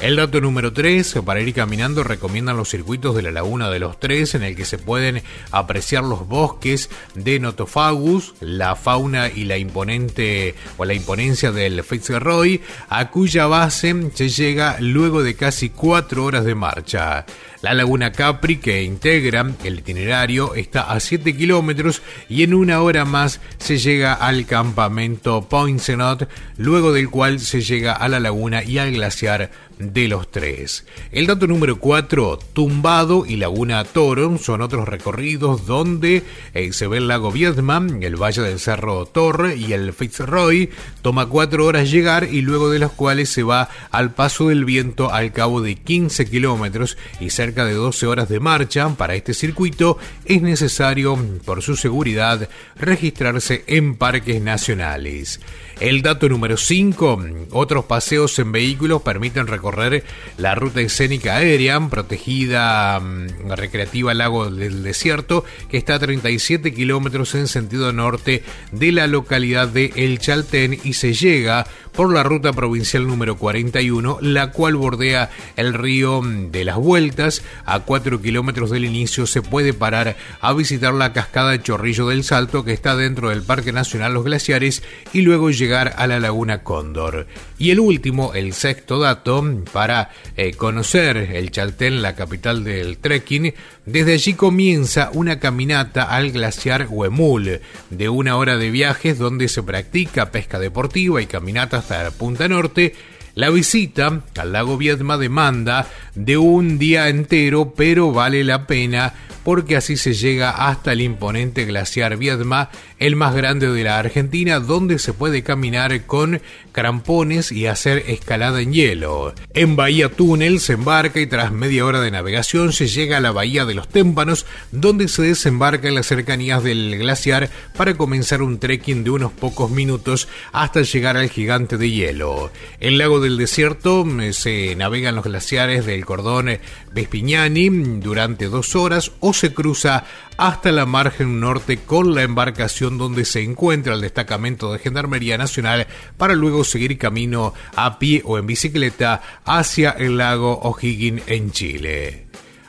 El 0.00 0.14
dato 0.14 0.40
número 0.40 0.72
3, 0.72 1.16
para 1.26 1.40
ir 1.40 1.52
caminando 1.52 2.04
recomiendan 2.04 2.56
los 2.56 2.68
circuitos 2.68 3.16
de 3.16 3.22
la 3.22 3.32
Laguna 3.32 3.68
de 3.68 3.80
los 3.80 3.98
Tres 3.98 4.36
en 4.36 4.44
el 4.44 4.54
que 4.54 4.64
se 4.64 4.78
pueden 4.78 5.24
apreciar 5.50 6.04
los 6.04 6.28
bosques 6.28 6.88
de 7.16 7.40
Notofagus, 7.40 8.34
la 8.38 8.76
fauna 8.76 9.28
y 9.28 9.42
la 9.42 9.58
imponente 9.58 10.54
o 10.76 10.84
la 10.84 10.94
imponencia 10.94 11.50
del 11.50 11.82
Fitzroy, 11.82 12.60
a 12.88 13.10
cuya 13.10 13.48
base 13.48 14.12
se 14.14 14.28
llega 14.28 14.76
luego 14.78 15.24
de 15.24 15.34
casi 15.34 15.70
cuatro 15.70 16.24
horas 16.24 16.44
de 16.44 16.54
marcha. 16.54 17.26
La 17.60 17.74
laguna 17.74 18.12
Capri, 18.12 18.58
que 18.58 18.84
integra 18.84 19.44
el 19.64 19.80
itinerario, 19.80 20.54
está 20.54 20.92
a 20.92 21.00
7 21.00 21.36
kilómetros 21.36 22.02
y 22.28 22.44
en 22.44 22.54
una 22.54 22.82
hora 22.82 23.04
más 23.04 23.40
se 23.58 23.78
llega 23.78 24.14
al 24.14 24.46
campamento 24.46 25.48
Poinsonot, 25.48 26.28
luego 26.56 26.92
del 26.92 27.10
cual 27.10 27.40
se 27.40 27.62
llega 27.62 27.94
a 27.94 28.08
la 28.08 28.20
laguna 28.20 28.62
y 28.62 28.78
al 28.78 28.92
glaciar 28.92 29.50
de 29.78 30.08
los 30.08 30.30
tres. 30.30 30.84
El 31.12 31.26
dato 31.26 31.46
número 31.46 31.78
4, 31.78 32.38
Tumbado 32.52 33.24
y 33.26 33.36
Laguna 33.36 33.84
Toro 33.84 34.38
son 34.38 34.60
otros 34.60 34.88
recorridos 34.88 35.66
donde 35.66 36.22
eh, 36.54 36.72
se 36.72 36.86
ve 36.86 36.98
el 36.98 37.08
lago 37.08 37.32
Vietnam, 37.32 38.02
el 38.02 38.16
valle 38.16 38.42
del 38.42 38.58
Cerro 38.58 39.06
Torre 39.06 39.56
y 39.56 39.72
el 39.72 39.92
Fitzroy. 39.92 40.70
Toma 41.02 41.26
4 41.26 41.64
horas 41.64 41.90
llegar 41.90 42.24
y 42.24 42.42
luego 42.42 42.70
de 42.70 42.78
los 42.78 42.92
cuales 42.92 43.28
se 43.28 43.42
va 43.42 43.68
al 43.90 44.12
paso 44.12 44.48
del 44.48 44.64
viento 44.64 45.12
al 45.12 45.32
cabo 45.32 45.60
de 45.60 45.76
15 45.76 46.26
kilómetros 46.26 46.98
y 47.20 47.30
cerca 47.30 47.64
de 47.64 47.74
12 47.74 48.06
horas 48.06 48.28
de 48.28 48.40
marcha. 48.40 48.88
Para 48.96 49.14
este 49.14 49.34
circuito 49.34 49.98
es 50.24 50.42
necesario, 50.42 51.18
por 51.44 51.62
su 51.62 51.76
seguridad, 51.76 52.48
registrarse 52.76 53.64
en 53.66 53.94
parques 53.96 54.40
nacionales. 54.42 55.40
El 55.80 56.02
dato 56.02 56.28
número 56.28 56.56
5, 56.56 57.24
otros 57.52 57.84
paseos 57.84 58.36
en 58.40 58.50
vehículos 58.50 59.02
permiten 59.02 59.46
recorrer 59.46 60.02
la 60.36 60.56
ruta 60.56 60.80
escénica 60.80 61.36
aérea 61.36 61.78
protegida 61.88 62.98
mm, 62.98 63.52
recreativa 63.52 64.12
Lago 64.12 64.50
del 64.50 64.82
Desierto, 64.82 65.44
que 65.70 65.76
está 65.76 65.94
a 65.94 65.98
37 66.00 66.74
kilómetros 66.74 67.36
en 67.36 67.46
sentido 67.46 67.92
norte 67.92 68.42
de 68.72 68.90
la 68.90 69.06
localidad 69.06 69.68
de 69.68 69.92
El 69.94 70.18
Chaltén 70.18 70.80
y 70.82 70.94
se 70.94 71.14
llega 71.14 71.64
por 71.92 72.12
la 72.12 72.22
ruta 72.22 72.52
provincial 72.52 73.06
número 73.06 73.36
41, 73.36 74.18
la 74.20 74.52
cual 74.52 74.76
bordea 74.76 75.30
el 75.56 75.74
río 75.74 76.22
de 76.24 76.64
las 76.64 76.76
Vueltas. 76.76 77.42
A 77.64 77.80
4 77.80 78.22
kilómetros 78.22 78.70
del 78.70 78.84
inicio 78.84 79.26
se 79.26 79.42
puede 79.42 79.74
parar 79.74 80.16
a 80.40 80.52
visitar 80.52 80.94
la 80.94 81.12
cascada 81.12 81.60
Chorrillo 81.60 82.06
del 82.06 82.22
Salto, 82.22 82.64
que 82.64 82.72
está 82.72 82.94
dentro 82.94 83.30
del 83.30 83.42
Parque 83.42 83.72
Nacional 83.72 84.14
Los 84.14 84.24
Glaciares, 84.24 84.84
y 85.12 85.22
luego 85.22 85.50
llegar 85.50 85.67
a 85.74 86.06
la 86.06 86.18
Laguna 86.18 86.62
Cóndor. 86.62 87.26
Y 87.58 87.70
el 87.70 87.80
último, 87.80 88.34
el 88.34 88.52
sexto 88.52 88.98
dato, 88.98 89.44
para 89.72 90.10
eh, 90.36 90.52
conocer 90.52 91.16
el 91.16 91.50
Chaltén, 91.50 92.02
la 92.02 92.14
capital 92.14 92.64
del 92.64 92.98
trekking, 92.98 93.54
desde 93.84 94.14
allí 94.14 94.34
comienza 94.34 95.10
una 95.12 95.38
caminata 95.38 96.04
al 96.04 96.30
glaciar 96.30 96.86
Huemul, 96.88 97.60
de 97.90 98.08
una 98.08 98.36
hora 98.36 98.56
de 98.56 98.70
viajes 98.70 99.18
donde 99.18 99.48
se 99.48 99.62
practica 99.62 100.30
pesca 100.30 100.58
deportiva 100.58 101.20
y 101.20 101.26
caminata 101.26 101.78
hasta 101.78 102.10
Punta 102.10 102.48
Norte. 102.48 102.94
La 103.34 103.50
visita 103.50 104.22
al 104.36 104.52
lago 104.52 104.76
Viedma 104.76 105.16
demanda 105.16 105.86
de 106.14 106.36
un 106.38 106.78
día 106.78 107.08
entero, 107.08 107.72
pero 107.76 108.10
vale 108.10 108.42
la 108.42 108.66
pena 108.66 109.14
porque 109.48 109.76
así 109.76 109.96
se 109.96 110.12
llega 110.12 110.50
hasta 110.50 110.92
el 110.92 111.00
imponente 111.00 111.64
glaciar 111.64 112.18
Viedma, 112.18 112.68
el 112.98 113.16
más 113.16 113.34
grande 113.34 113.72
de 113.72 113.82
la 113.82 113.98
Argentina, 113.98 114.60
donde 114.60 114.98
se 114.98 115.14
puede 115.14 115.42
caminar 115.42 116.04
con 116.04 116.42
crampones 116.72 117.50
y 117.50 117.66
hacer 117.66 118.04
escalada 118.08 118.60
en 118.60 118.74
hielo. 118.74 119.32
En 119.54 119.74
Bahía 119.74 120.10
Túnel 120.10 120.60
se 120.60 120.74
embarca 120.74 121.18
y 121.18 121.26
tras 121.26 121.50
media 121.50 121.86
hora 121.86 122.02
de 122.02 122.10
navegación 122.10 122.74
se 122.74 122.88
llega 122.88 123.16
a 123.16 123.20
la 123.20 123.32
Bahía 123.32 123.64
de 123.64 123.72
los 123.72 123.88
Témpanos, 123.88 124.44
donde 124.70 125.08
se 125.08 125.22
desembarca 125.22 125.88
en 125.88 125.94
las 125.94 126.06
cercanías 126.06 126.62
del 126.62 126.98
glaciar 126.98 127.48
para 127.74 127.94
comenzar 127.94 128.42
un 128.42 128.58
trekking 128.58 129.02
de 129.02 129.10
unos 129.10 129.32
pocos 129.32 129.70
minutos 129.70 130.28
hasta 130.52 130.82
llegar 130.82 131.16
al 131.16 131.30
gigante 131.30 131.78
de 131.78 131.90
hielo. 131.90 132.50
El 132.80 132.98
lago 132.98 133.18
del 133.18 133.38
desierto 133.38 134.06
eh, 134.20 134.34
se 134.34 134.76
navega 134.76 135.08
en 135.08 135.16
los 135.16 135.24
glaciares 135.24 135.86
del 135.86 136.04
cordón 136.04 136.58
Vespignani 136.92 137.70
durante 138.00 138.46
dos 138.46 138.76
horas 138.76 139.12
o 139.20 139.32
se 139.38 139.54
cruza 139.54 140.04
hasta 140.36 140.72
la 140.72 140.86
margen 140.86 141.40
norte 141.40 141.78
con 141.78 142.14
la 142.14 142.22
embarcación 142.22 142.98
donde 142.98 143.24
se 143.24 143.42
encuentra 143.42 143.94
el 143.94 144.00
destacamento 144.00 144.72
de 144.72 144.78
Gendarmería 144.78 145.38
Nacional 145.38 145.86
para 146.16 146.34
luego 146.34 146.64
seguir 146.64 146.98
camino 146.98 147.54
a 147.74 147.98
pie 147.98 148.22
o 148.24 148.38
en 148.38 148.46
bicicleta 148.46 149.22
hacia 149.44 149.90
el 149.90 150.18
lago 150.18 150.58
O'Higgins 150.62 151.22
en 151.26 151.50
Chile. 151.50 152.27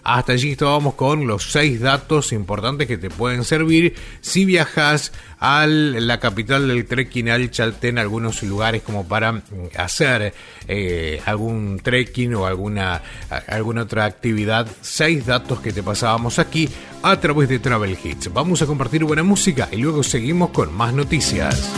Hasta 0.09 0.33
allí 0.33 0.53
estábamos 0.53 0.95
con 0.95 1.27
los 1.27 1.51
seis 1.51 1.79
datos 1.79 2.31
importantes 2.31 2.87
que 2.87 2.97
te 2.97 3.11
pueden 3.11 3.43
servir 3.43 3.93
si 4.21 4.43
viajas 4.43 5.11
a 5.39 5.67
la 5.67 6.19
capital 6.19 6.67
del 6.67 6.87
trekking, 6.87 7.29
al 7.29 7.51
Chaltén, 7.51 7.99
algunos 7.99 8.41
lugares 8.41 8.81
como 8.81 9.07
para 9.07 9.33
mm, 9.33 9.43
hacer 9.77 10.33
eh, 10.67 11.21
algún 11.27 11.79
trekking 11.83 12.33
o 12.33 12.47
alguna, 12.47 13.03
alguna 13.45 13.83
otra 13.83 14.05
actividad. 14.05 14.67
Seis 14.81 15.27
datos 15.27 15.59
que 15.59 15.71
te 15.71 15.83
pasábamos 15.83 16.39
aquí 16.39 16.67
a 17.03 17.19
través 17.19 17.47
de 17.47 17.59
Travel 17.59 17.95
Hits. 18.03 18.33
Vamos 18.33 18.63
a 18.63 18.65
compartir 18.65 19.03
buena 19.03 19.21
música 19.21 19.69
y 19.71 19.75
luego 19.75 20.01
seguimos 20.01 20.49
con 20.49 20.73
más 20.73 20.91
noticias. 20.91 21.71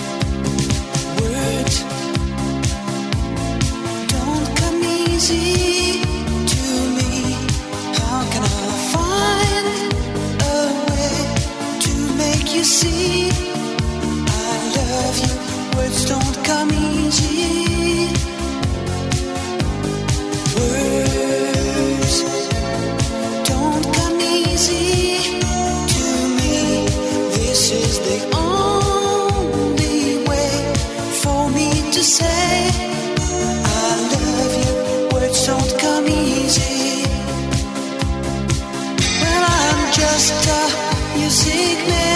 Music 41.16 41.78
man. 41.88 42.12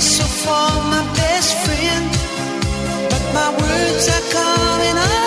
So 0.00 0.24
my 0.90 1.04
best 1.14 1.54
friend. 1.64 2.10
But 3.10 3.24
my 3.34 3.50
words 3.60 4.08
are 4.08 4.26
coming 4.32 4.96
out 4.96 5.19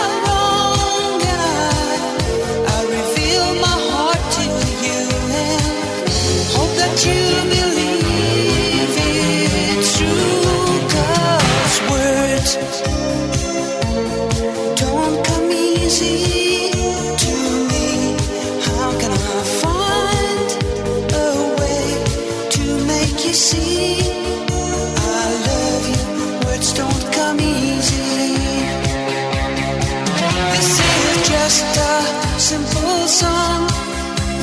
simple 32.54 33.08
song 33.08 33.62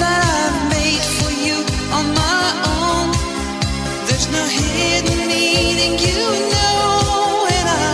that 0.03 0.21
I've 0.39 0.59
made 0.77 1.05
for 1.19 1.33
you 1.47 1.57
on 1.99 2.07
my 2.23 2.47
own. 2.75 3.07
There's 4.07 4.29
no 4.37 4.45
hidden 4.59 5.21
meaning, 5.35 5.95
you 6.09 6.23
know, 6.55 7.47
and 7.57 7.67
I, 7.83 7.91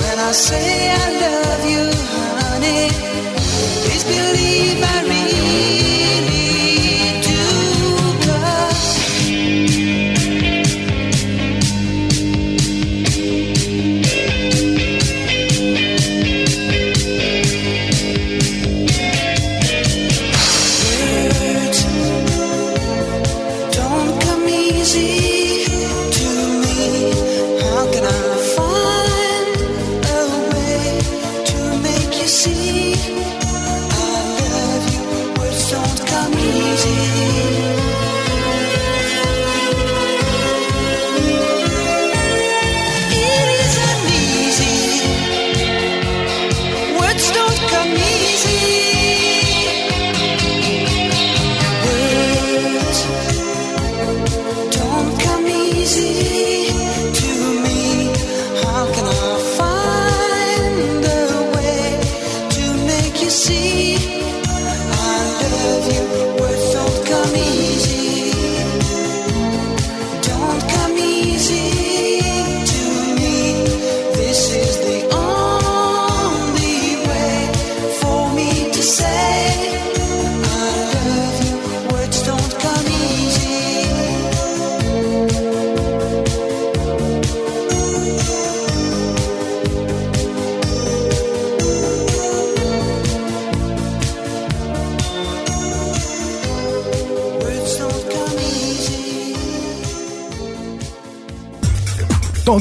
when 0.00 0.16
I 0.28 0.32
say 0.48 0.66
I 1.02 1.06
love 1.26 1.62
you, 1.74 1.84
honey, 2.40 2.86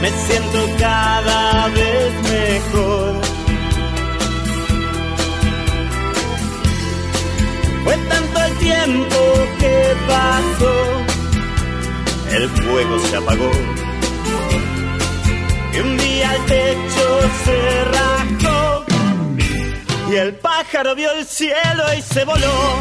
Me 0.00 0.10
siento 0.10 0.66
cada 0.78 1.68
vez 1.68 2.12
mejor. 2.22 3.14
Fue 7.84 7.96
tanto 7.96 8.44
el 8.44 8.58
tiempo 8.58 9.16
que 9.58 9.96
pasó, 10.06 10.74
el 12.36 12.48
fuego 12.48 12.98
se 13.00 13.16
apagó. 13.16 13.50
Y 15.74 15.80
un 15.80 15.96
día 15.96 16.34
el 16.34 16.44
techo 16.46 17.20
se 17.44 17.84
rajó. 17.84 18.84
Y 20.10 20.16
el 20.16 20.34
pájaro 20.34 20.94
vio 20.94 21.10
el 21.12 21.26
cielo 21.26 21.84
y 21.96 22.02
se 22.02 22.24
voló. 22.24 22.80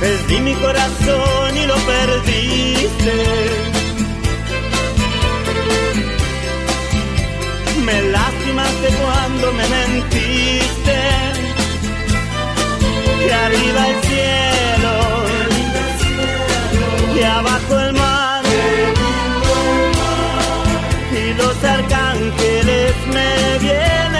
Perdí 0.00 0.40
mi 0.40 0.54
corazón 0.54 1.56
y 1.56 1.66
lo 1.66 1.74
perdiste. 1.74 3.75
Me 7.86 8.02
lastimaste 8.02 8.88
cuando 9.00 9.52
me 9.52 9.66
mentiste. 9.68 10.98
Y 13.24 13.30
arriba 13.30 13.88
el 13.88 13.98
cielo 14.08 14.94
y 17.16 17.22
abajo 17.22 17.80
el 17.80 17.92
mar 17.94 18.42
y 21.12 21.34
los 21.34 21.64
arcángeles 21.64 22.94
me 23.14 23.58
vienen 23.60 24.15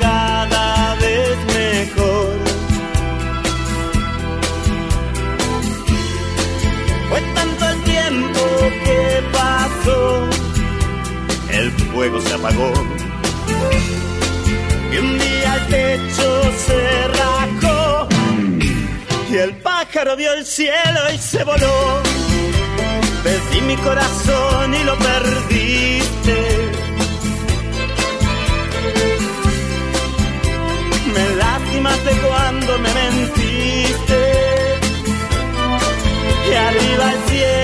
Cada 0.00 0.94
vez 0.96 1.36
mejor. 1.46 2.38
Fue 7.10 7.20
tanto 7.34 7.68
el 7.68 7.82
tiempo 7.84 8.40
que 8.84 9.22
pasó, 9.32 10.28
el 11.50 11.70
fuego 11.70 12.20
se 12.22 12.34
apagó. 12.34 12.72
Y 14.90 14.96
un 14.96 15.18
día 15.18 15.54
el 15.56 15.66
techo 15.66 16.42
se 16.66 17.08
rajó. 17.08 18.08
Y 19.30 19.36
el 19.36 19.54
pájaro 19.56 20.16
vio 20.16 20.32
el 20.32 20.46
cielo 20.46 21.00
y 21.14 21.18
se 21.18 21.44
voló. 21.44 22.02
Perdí 23.22 23.60
mi 23.66 23.76
corazón 23.76 24.74
y 24.74 24.84
lo 24.84 24.96
perdiste. 24.96 25.63
Me 31.84 31.90
lastimaste 31.90 32.26
cuando 32.26 32.78
me 32.78 32.94
mentiste. 32.94 34.20
Y 36.48 36.54
arriba 36.54 37.12
el 37.12 37.18
cielo, 37.28 37.63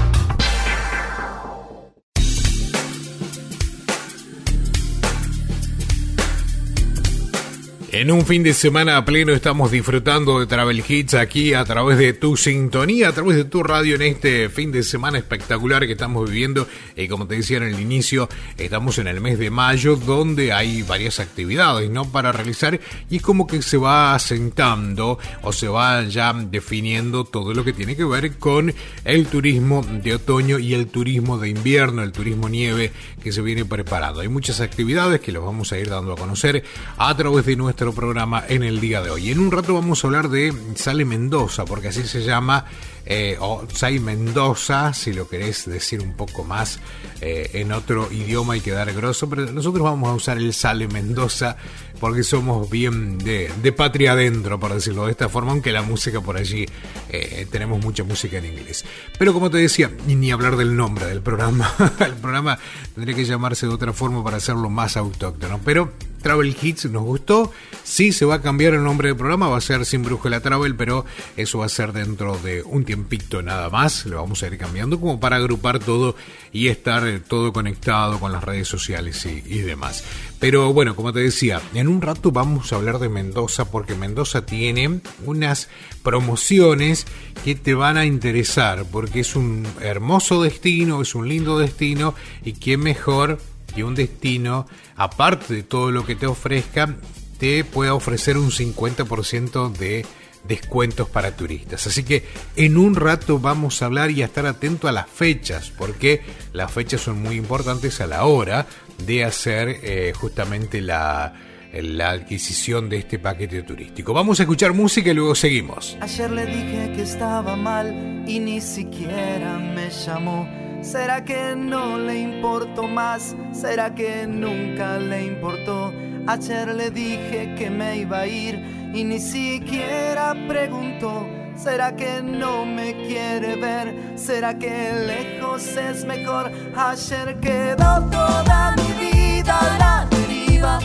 En 8.01 8.09
un 8.09 8.25
fin 8.25 8.41
de 8.41 8.55
semana 8.55 9.05
pleno 9.05 9.31
estamos 9.31 9.69
disfrutando 9.69 10.39
de 10.39 10.47
Travel 10.47 10.83
Hits 10.87 11.13
aquí 11.13 11.53
a 11.53 11.63
través 11.65 11.99
de 11.99 12.13
tu 12.13 12.35
sintonía, 12.35 13.09
a 13.09 13.11
través 13.11 13.37
de 13.37 13.45
tu 13.45 13.61
radio 13.61 13.93
en 13.93 14.01
este 14.01 14.49
fin 14.49 14.71
de 14.71 14.81
semana 14.81 15.19
espectacular 15.19 15.85
que 15.85 15.91
estamos 15.91 16.27
viviendo. 16.27 16.67
Y 16.95 17.07
como 17.07 17.27
te 17.27 17.35
decía 17.35 17.57
en 17.57 17.63
el 17.65 17.79
inicio, 17.79 18.27
estamos 18.57 18.97
en 18.97 19.05
el 19.05 19.21
mes 19.21 19.37
de 19.37 19.51
mayo 19.51 19.97
donde 19.97 20.51
hay 20.51 20.81
varias 20.81 21.19
actividades 21.19 21.91
¿no? 21.91 22.11
para 22.11 22.31
realizar 22.31 22.79
y 23.07 23.17
es 23.17 23.21
como 23.21 23.45
que 23.45 23.61
se 23.61 23.77
va 23.77 24.15
asentando 24.15 25.19
o 25.43 25.53
se 25.53 25.67
va 25.67 26.03
ya 26.05 26.33
definiendo 26.33 27.23
todo 27.23 27.53
lo 27.53 27.63
que 27.63 27.71
tiene 27.71 27.95
que 27.95 28.05
ver 28.05 28.35
con 28.39 28.73
el 29.05 29.27
turismo 29.27 29.83
de 29.83 30.15
otoño 30.15 30.57
y 30.57 30.73
el 30.73 30.87
turismo 30.87 31.37
de 31.37 31.49
invierno, 31.49 32.01
el 32.01 32.13
turismo 32.13 32.49
nieve 32.49 32.91
que 33.21 33.31
se 33.31 33.43
viene 33.43 33.63
preparado. 33.63 34.21
Hay 34.21 34.27
muchas 34.27 34.59
actividades 34.59 35.21
que 35.21 35.31
los 35.31 35.45
vamos 35.45 35.71
a 35.71 35.77
ir 35.77 35.87
dando 35.87 36.13
a 36.13 36.17
conocer 36.17 36.63
a 36.97 37.15
través 37.15 37.45
de 37.45 37.55
nuestro 37.55 37.90
programa 37.93 38.43
en 38.47 38.63
el 38.63 38.79
día 38.79 39.01
de 39.01 39.09
hoy. 39.09 39.31
En 39.31 39.39
un 39.39 39.51
rato 39.51 39.73
vamos 39.73 40.03
a 40.03 40.07
hablar 40.07 40.29
de 40.29 40.53
Sale 40.75 41.05
Mendoza, 41.05 41.65
porque 41.65 41.89
así 41.89 42.03
se 42.03 42.23
llama, 42.23 42.65
eh, 43.05 43.37
o 43.39 43.63
Sai 43.73 43.99
Mendoza, 43.99 44.93
si 44.93 45.13
lo 45.13 45.27
querés 45.27 45.65
decir 45.65 46.01
un 46.01 46.13
poco 46.13 46.43
más 46.43 46.79
eh, 47.19 47.49
en 47.53 47.71
otro 47.71 48.11
idioma 48.11 48.57
y 48.57 48.61
quedar 48.61 48.93
grosso, 48.93 49.29
pero 49.29 49.45
nosotros 49.51 49.83
vamos 49.83 50.09
a 50.09 50.13
usar 50.13 50.37
el 50.37 50.53
Sale 50.53 50.87
Mendoza 50.87 51.57
porque 51.99 52.23
somos 52.23 52.67
bien 52.69 53.19
de, 53.19 53.51
de 53.61 53.71
patria 53.71 54.13
adentro, 54.13 54.59
por 54.59 54.73
decirlo 54.73 55.05
de 55.05 55.11
esta 55.11 55.29
forma, 55.29 55.51
aunque 55.51 55.71
la 55.71 55.83
música 55.83 56.19
por 56.19 56.35
allí 56.35 56.65
eh, 57.09 57.45
tenemos 57.51 57.83
mucha 57.83 58.03
música 58.03 58.39
en 58.39 58.45
inglés. 58.45 58.83
Pero 59.19 59.33
como 59.33 59.51
te 59.51 59.59
decía, 59.59 59.91
ni 60.07 60.31
hablar 60.31 60.57
del 60.57 60.75
nombre 60.75 61.05
del 61.05 61.21
programa, 61.21 61.71
el 61.99 62.13
programa 62.13 62.57
tendría 62.95 63.15
que 63.15 63.23
llamarse 63.23 63.67
de 63.67 63.73
otra 63.73 63.93
forma 63.93 64.23
para 64.23 64.37
hacerlo 64.37 64.69
más 64.69 64.97
autóctono, 64.97 65.59
pero 65.63 65.91
Travel 66.21 66.55
Hits 66.61 66.85
nos 66.85 67.03
gustó. 67.03 67.51
Sí, 67.83 68.11
se 68.11 68.25
va 68.25 68.35
a 68.35 68.41
cambiar 68.41 68.73
el 68.73 68.83
nombre 68.83 69.09
del 69.09 69.17
programa, 69.17 69.49
va 69.49 69.57
a 69.57 69.61
ser 69.61 69.85
Sin 69.85 70.03
Brújula 70.03 70.39
Travel, 70.39 70.75
pero 70.75 71.05
eso 71.35 71.59
va 71.59 71.65
a 71.65 71.69
ser 71.69 71.93
dentro 71.93 72.37
de 72.37 72.63
un 72.63 72.85
tiempito 72.85 73.41
nada 73.41 73.69
más. 73.69 74.05
Lo 74.05 74.17
vamos 74.17 74.43
a 74.43 74.47
ir 74.47 74.57
cambiando 74.57 74.99
como 74.99 75.19
para 75.19 75.37
agrupar 75.37 75.79
todo 75.79 76.15
y 76.51 76.67
estar 76.67 77.07
eh, 77.07 77.19
todo 77.19 77.53
conectado 77.53 78.19
con 78.19 78.31
las 78.31 78.43
redes 78.43 78.67
sociales 78.67 79.25
y, 79.25 79.59
demás. 79.61 80.03
Pero 80.39 80.73
bueno, 80.73 80.95
como 80.95 81.13
te 81.13 81.19
decía, 81.19 81.61
en 81.73 81.87
un 81.87 82.01
rato 82.01 82.31
vamos 82.31 82.71
a 82.71 82.75
hablar 82.75 82.99
de 82.99 83.09
Mendoza 83.09 83.65
porque 83.65 83.95
Mendoza 83.95 84.45
tiene 84.45 85.01
unas 85.25 85.69
promociones 86.03 87.05
que 87.43 87.55
te 87.55 87.73
van 87.73 87.97
a 87.97 88.05
interesar 88.05 88.85
porque 88.91 89.21
es 89.21 89.35
un 89.35 89.67
hermoso 89.81 90.41
destino, 90.41 91.01
es 91.01 91.15
un 91.15 91.27
lindo 91.27 91.59
destino 91.59 92.15
y 92.43 92.53
qué 92.53 92.77
mejor 92.77 93.39
que 93.71 93.83
un 93.83 93.95
destino, 93.95 94.67
aparte 94.95 95.53
de 95.53 95.63
todo 95.63 95.91
lo 95.91 96.05
que 96.05 96.15
te 96.15 96.27
ofrezca, 96.27 96.95
te 97.37 97.63
pueda 97.63 97.93
ofrecer 97.93 98.37
un 98.37 98.51
50% 98.51 99.71
de 99.71 100.05
descuentos 100.43 101.09
para 101.09 101.35
turistas. 101.35 101.87
Así 101.87 102.03
que 102.03 102.23
en 102.55 102.77
un 102.77 102.95
rato 102.95 103.39
vamos 103.39 103.81
a 103.81 103.85
hablar 103.85 104.11
y 104.11 104.21
a 104.21 104.25
estar 104.25 104.45
atento 104.45 104.87
a 104.87 104.91
las 104.91 105.09
fechas, 105.09 105.71
porque 105.77 106.21
las 106.53 106.71
fechas 106.71 107.01
son 107.01 107.21
muy 107.21 107.35
importantes 107.35 108.01
a 108.01 108.07
la 108.07 108.25
hora 108.25 108.67
de 109.05 109.23
hacer 109.23 109.79
eh, 109.83 110.13
justamente 110.15 110.81
la, 110.81 111.33
la 111.73 112.11
adquisición 112.11 112.89
de 112.89 112.97
este 112.97 113.19
paquete 113.19 113.63
turístico. 113.63 114.13
Vamos 114.13 114.39
a 114.39 114.43
escuchar 114.43 114.73
música 114.73 115.11
y 115.11 115.13
luego 115.13 115.35
seguimos. 115.35 115.97
Ayer 116.01 116.29
le 116.31 116.45
dije 116.45 116.91
que 116.95 117.01
estaba 117.03 117.55
mal 117.55 118.23
y 118.27 118.39
ni 118.39 118.61
siquiera 118.61 119.57
me 119.57 119.89
llamó. 119.89 120.70
¿Será 120.81 121.23
que 121.23 121.55
no 121.55 121.97
le 121.97 122.19
importó 122.19 122.87
más? 122.87 123.35
¿Será 123.51 123.93
que 123.93 124.25
nunca 124.25 124.97
le 124.97 125.25
importó? 125.25 125.93
Ayer 126.27 126.73
le 126.73 126.89
dije 126.89 127.53
que 127.55 127.69
me 127.69 127.97
iba 127.97 128.21
a 128.21 128.27
ir 128.27 128.91
y 128.93 129.03
ni 129.03 129.19
siquiera 129.19 130.33
preguntó. 130.47 131.27
¿Será 131.55 131.95
que 131.95 132.23
no 132.23 132.65
me 132.65 132.93
quiere 133.05 133.55
ver? 133.57 134.13
¿Será 134.15 134.57
que 134.57 134.91
lejos 135.05 135.67
es 135.77 136.03
mejor? 136.03 136.51
Ayer 136.75 137.39
quedó 137.39 138.01
toda 138.09 138.75
mi 138.77 139.07
vida 139.07 139.59
a 139.59 139.77
la 139.77 140.07
deriva. 140.09 140.79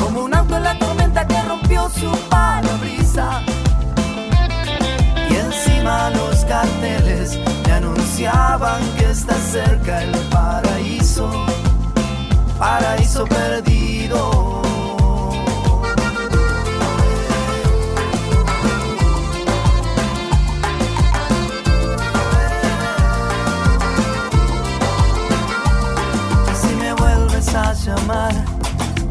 Como 0.00 0.24
un 0.24 0.34
auto 0.34 0.56
en 0.56 0.64
la 0.64 0.78
tormenta 0.78 1.26
que 1.26 1.42
rompió 1.42 1.90
su 1.90 2.10
parabrisa. 2.30 3.42
Y 5.28 5.34
encima 5.34 6.10
los 6.10 6.44
carteles 6.46 7.38
que 8.20 9.10
está 9.10 9.34
cerca 9.34 10.02
el 10.02 10.10
paraíso, 10.28 11.30
paraíso 12.58 13.24
perdido. 13.24 14.60
Si 26.60 26.74
me 26.76 26.92
vuelves 26.92 27.54
a 27.54 27.72
llamar, 27.72 28.34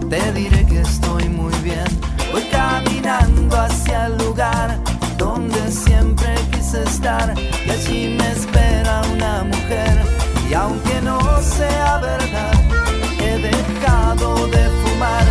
te 0.07 0.33
diré 0.33 0.67
que 0.67 0.81
estoy 0.81 1.27
muy 1.29 1.53
bien. 1.63 1.87
Voy 2.31 2.43
caminando 2.51 3.57
hacia 3.59 4.05
el 4.05 4.17
lugar 4.19 4.77
donde 5.17 5.71
siempre 5.71 6.35
quise 6.51 6.83
estar. 6.83 7.33
Y 7.65 7.71
allí 7.71 8.15
me 8.15 8.31
espera 8.33 8.68
Y 10.49 10.53
aunque 10.53 11.01
no 11.01 11.19
sea 11.41 11.97
verdad, 11.97 12.53
he 13.19 13.37
dejado 13.37 14.47
de 14.47 14.69
fumar. 14.81 15.25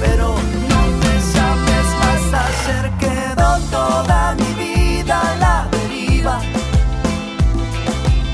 Pero 0.00 0.34
no 0.68 0.80
me 1.00 1.14
llames 1.32 1.88
más. 2.00 2.22
Ayer 2.44 2.90
quedó 2.98 3.58
toda 3.70 4.34
mi 4.34 4.52
vida 4.64 5.20
a 5.20 5.36
la 5.36 5.68
deriva. 5.70 6.40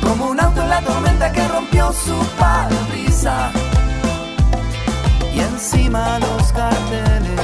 Como 0.02 0.30
un 0.30 0.40
auto 0.40 0.62
en 0.62 0.68
la 0.70 0.80
tormenta 0.80 1.30
que 1.32 1.46
rompió 1.48 1.92
su 1.92 2.16
parabrisas 2.38 3.52
y 5.34 5.40
encima 5.40 6.18
los. 6.18 6.52
Carteles. 6.52 7.43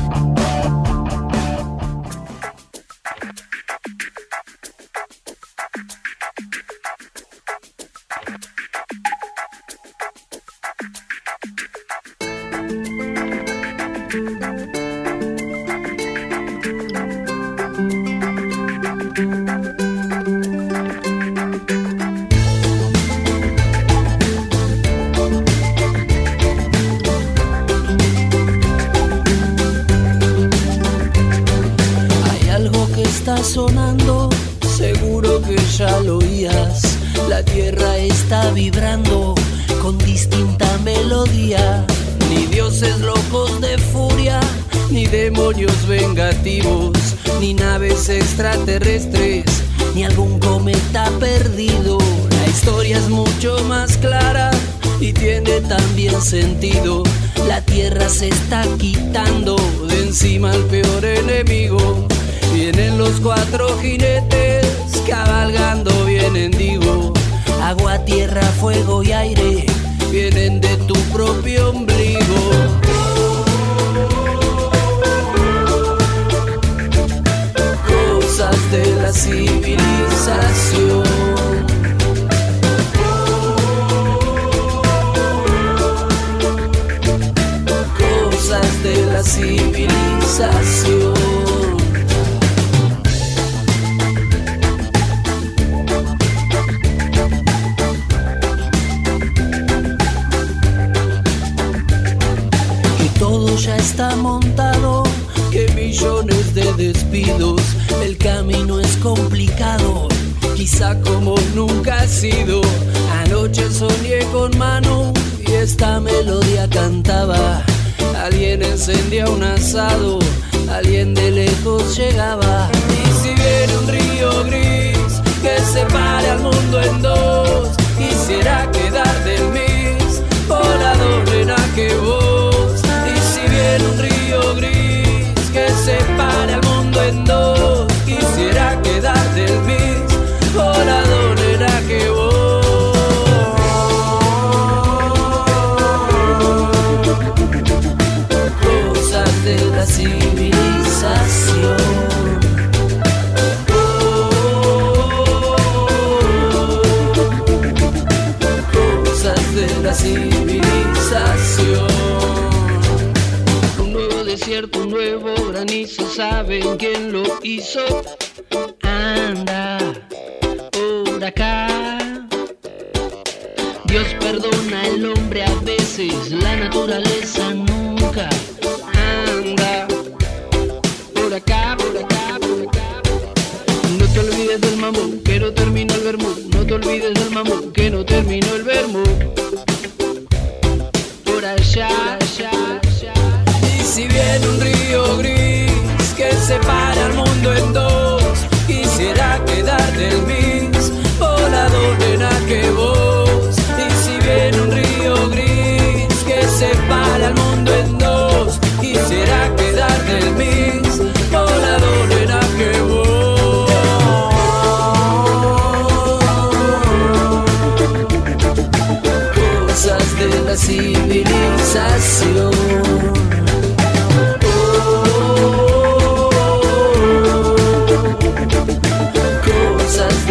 see 79.31 79.60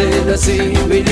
de 0.05 0.25
la 0.25 0.37
civilización. 0.37 1.11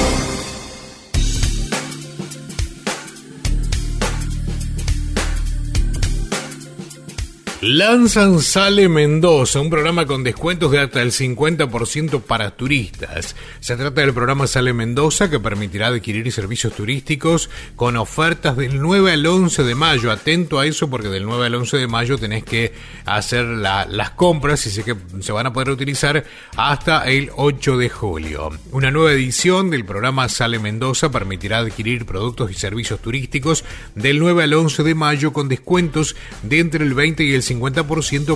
Lanzan 7.73 8.41
Sale 8.41 8.89
Mendoza, 8.89 9.61
un 9.61 9.69
programa 9.69 10.05
con 10.05 10.25
descuentos 10.25 10.71
de 10.71 10.79
hasta 10.79 11.01
el 11.01 11.13
50% 11.13 12.21
para 12.21 12.51
turistas. 12.51 13.33
Se 13.61 13.77
trata 13.77 14.01
del 14.01 14.13
programa 14.13 14.45
Sale 14.45 14.73
Mendoza 14.73 15.29
que 15.29 15.39
permitirá 15.39 15.87
adquirir 15.87 16.29
servicios 16.33 16.73
turísticos 16.73 17.49
con 17.77 17.95
ofertas 17.95 18.57
del 18.57 18.81
9 18.81 19.13
al 19.13 19.25
11 19.25 19.63
de 19.63 19.75
mayo. 19.75 20.11
Atento 20.11 20.59
a 20.59 20.65
eso 20.65 20.89
porque 20.89 21.07
del 21.07 21.23
9 21.23 21.45
al 21.45 21.55
11 21.55 21.77
de 21.77 21.87
mayo 21.87 22.17
tenés 22.17 22.43
que 22.43 22.73
hacer 23.05 23.45
la- 23.45 23.85
las 23.85 24.09
compras 24.11 24.65
y 24.67 24.69
sé 24.69 24.83
que 24.83 24.97
se 25.21 25.31
van 25.31 25.45
a 25.47 25.53
poder 25.53 25.69
utilizar 25.69 26.25
hasta 26.57 27.05
el 27.09 27.29
8 27.37 27.77
de 27.77 27.87
julio. 27.87 28.49
Una 28.73 28.91
nueva 28.91 29.13
edición 29.13 29.69
del 29.69 29.85
programa 29.85 30.27
Sale 30.27 30.59
Mendoza 30.59 31.09
permitirá 31.09 31.59
adquirir 31.59 32.05
productos 32.05 32.51
y 32.51 32.55
servicios 32.55 32.99
turísticos 33.01 33.63
del 33.95 34.19
9 34.19 34.43
al 34.43 34.53
11 34.55 34.83
de 34.83 34.93
mayo 34.93 35.31
con 35.31 35.47
descuentos 35.47 36.17
de 36.43 36.59
entre 36.59 36.83
el 36.83 36.93
20 36.93 37.23
y 37.23 37.33
el 37.33 37.41
50% 37.43 37.60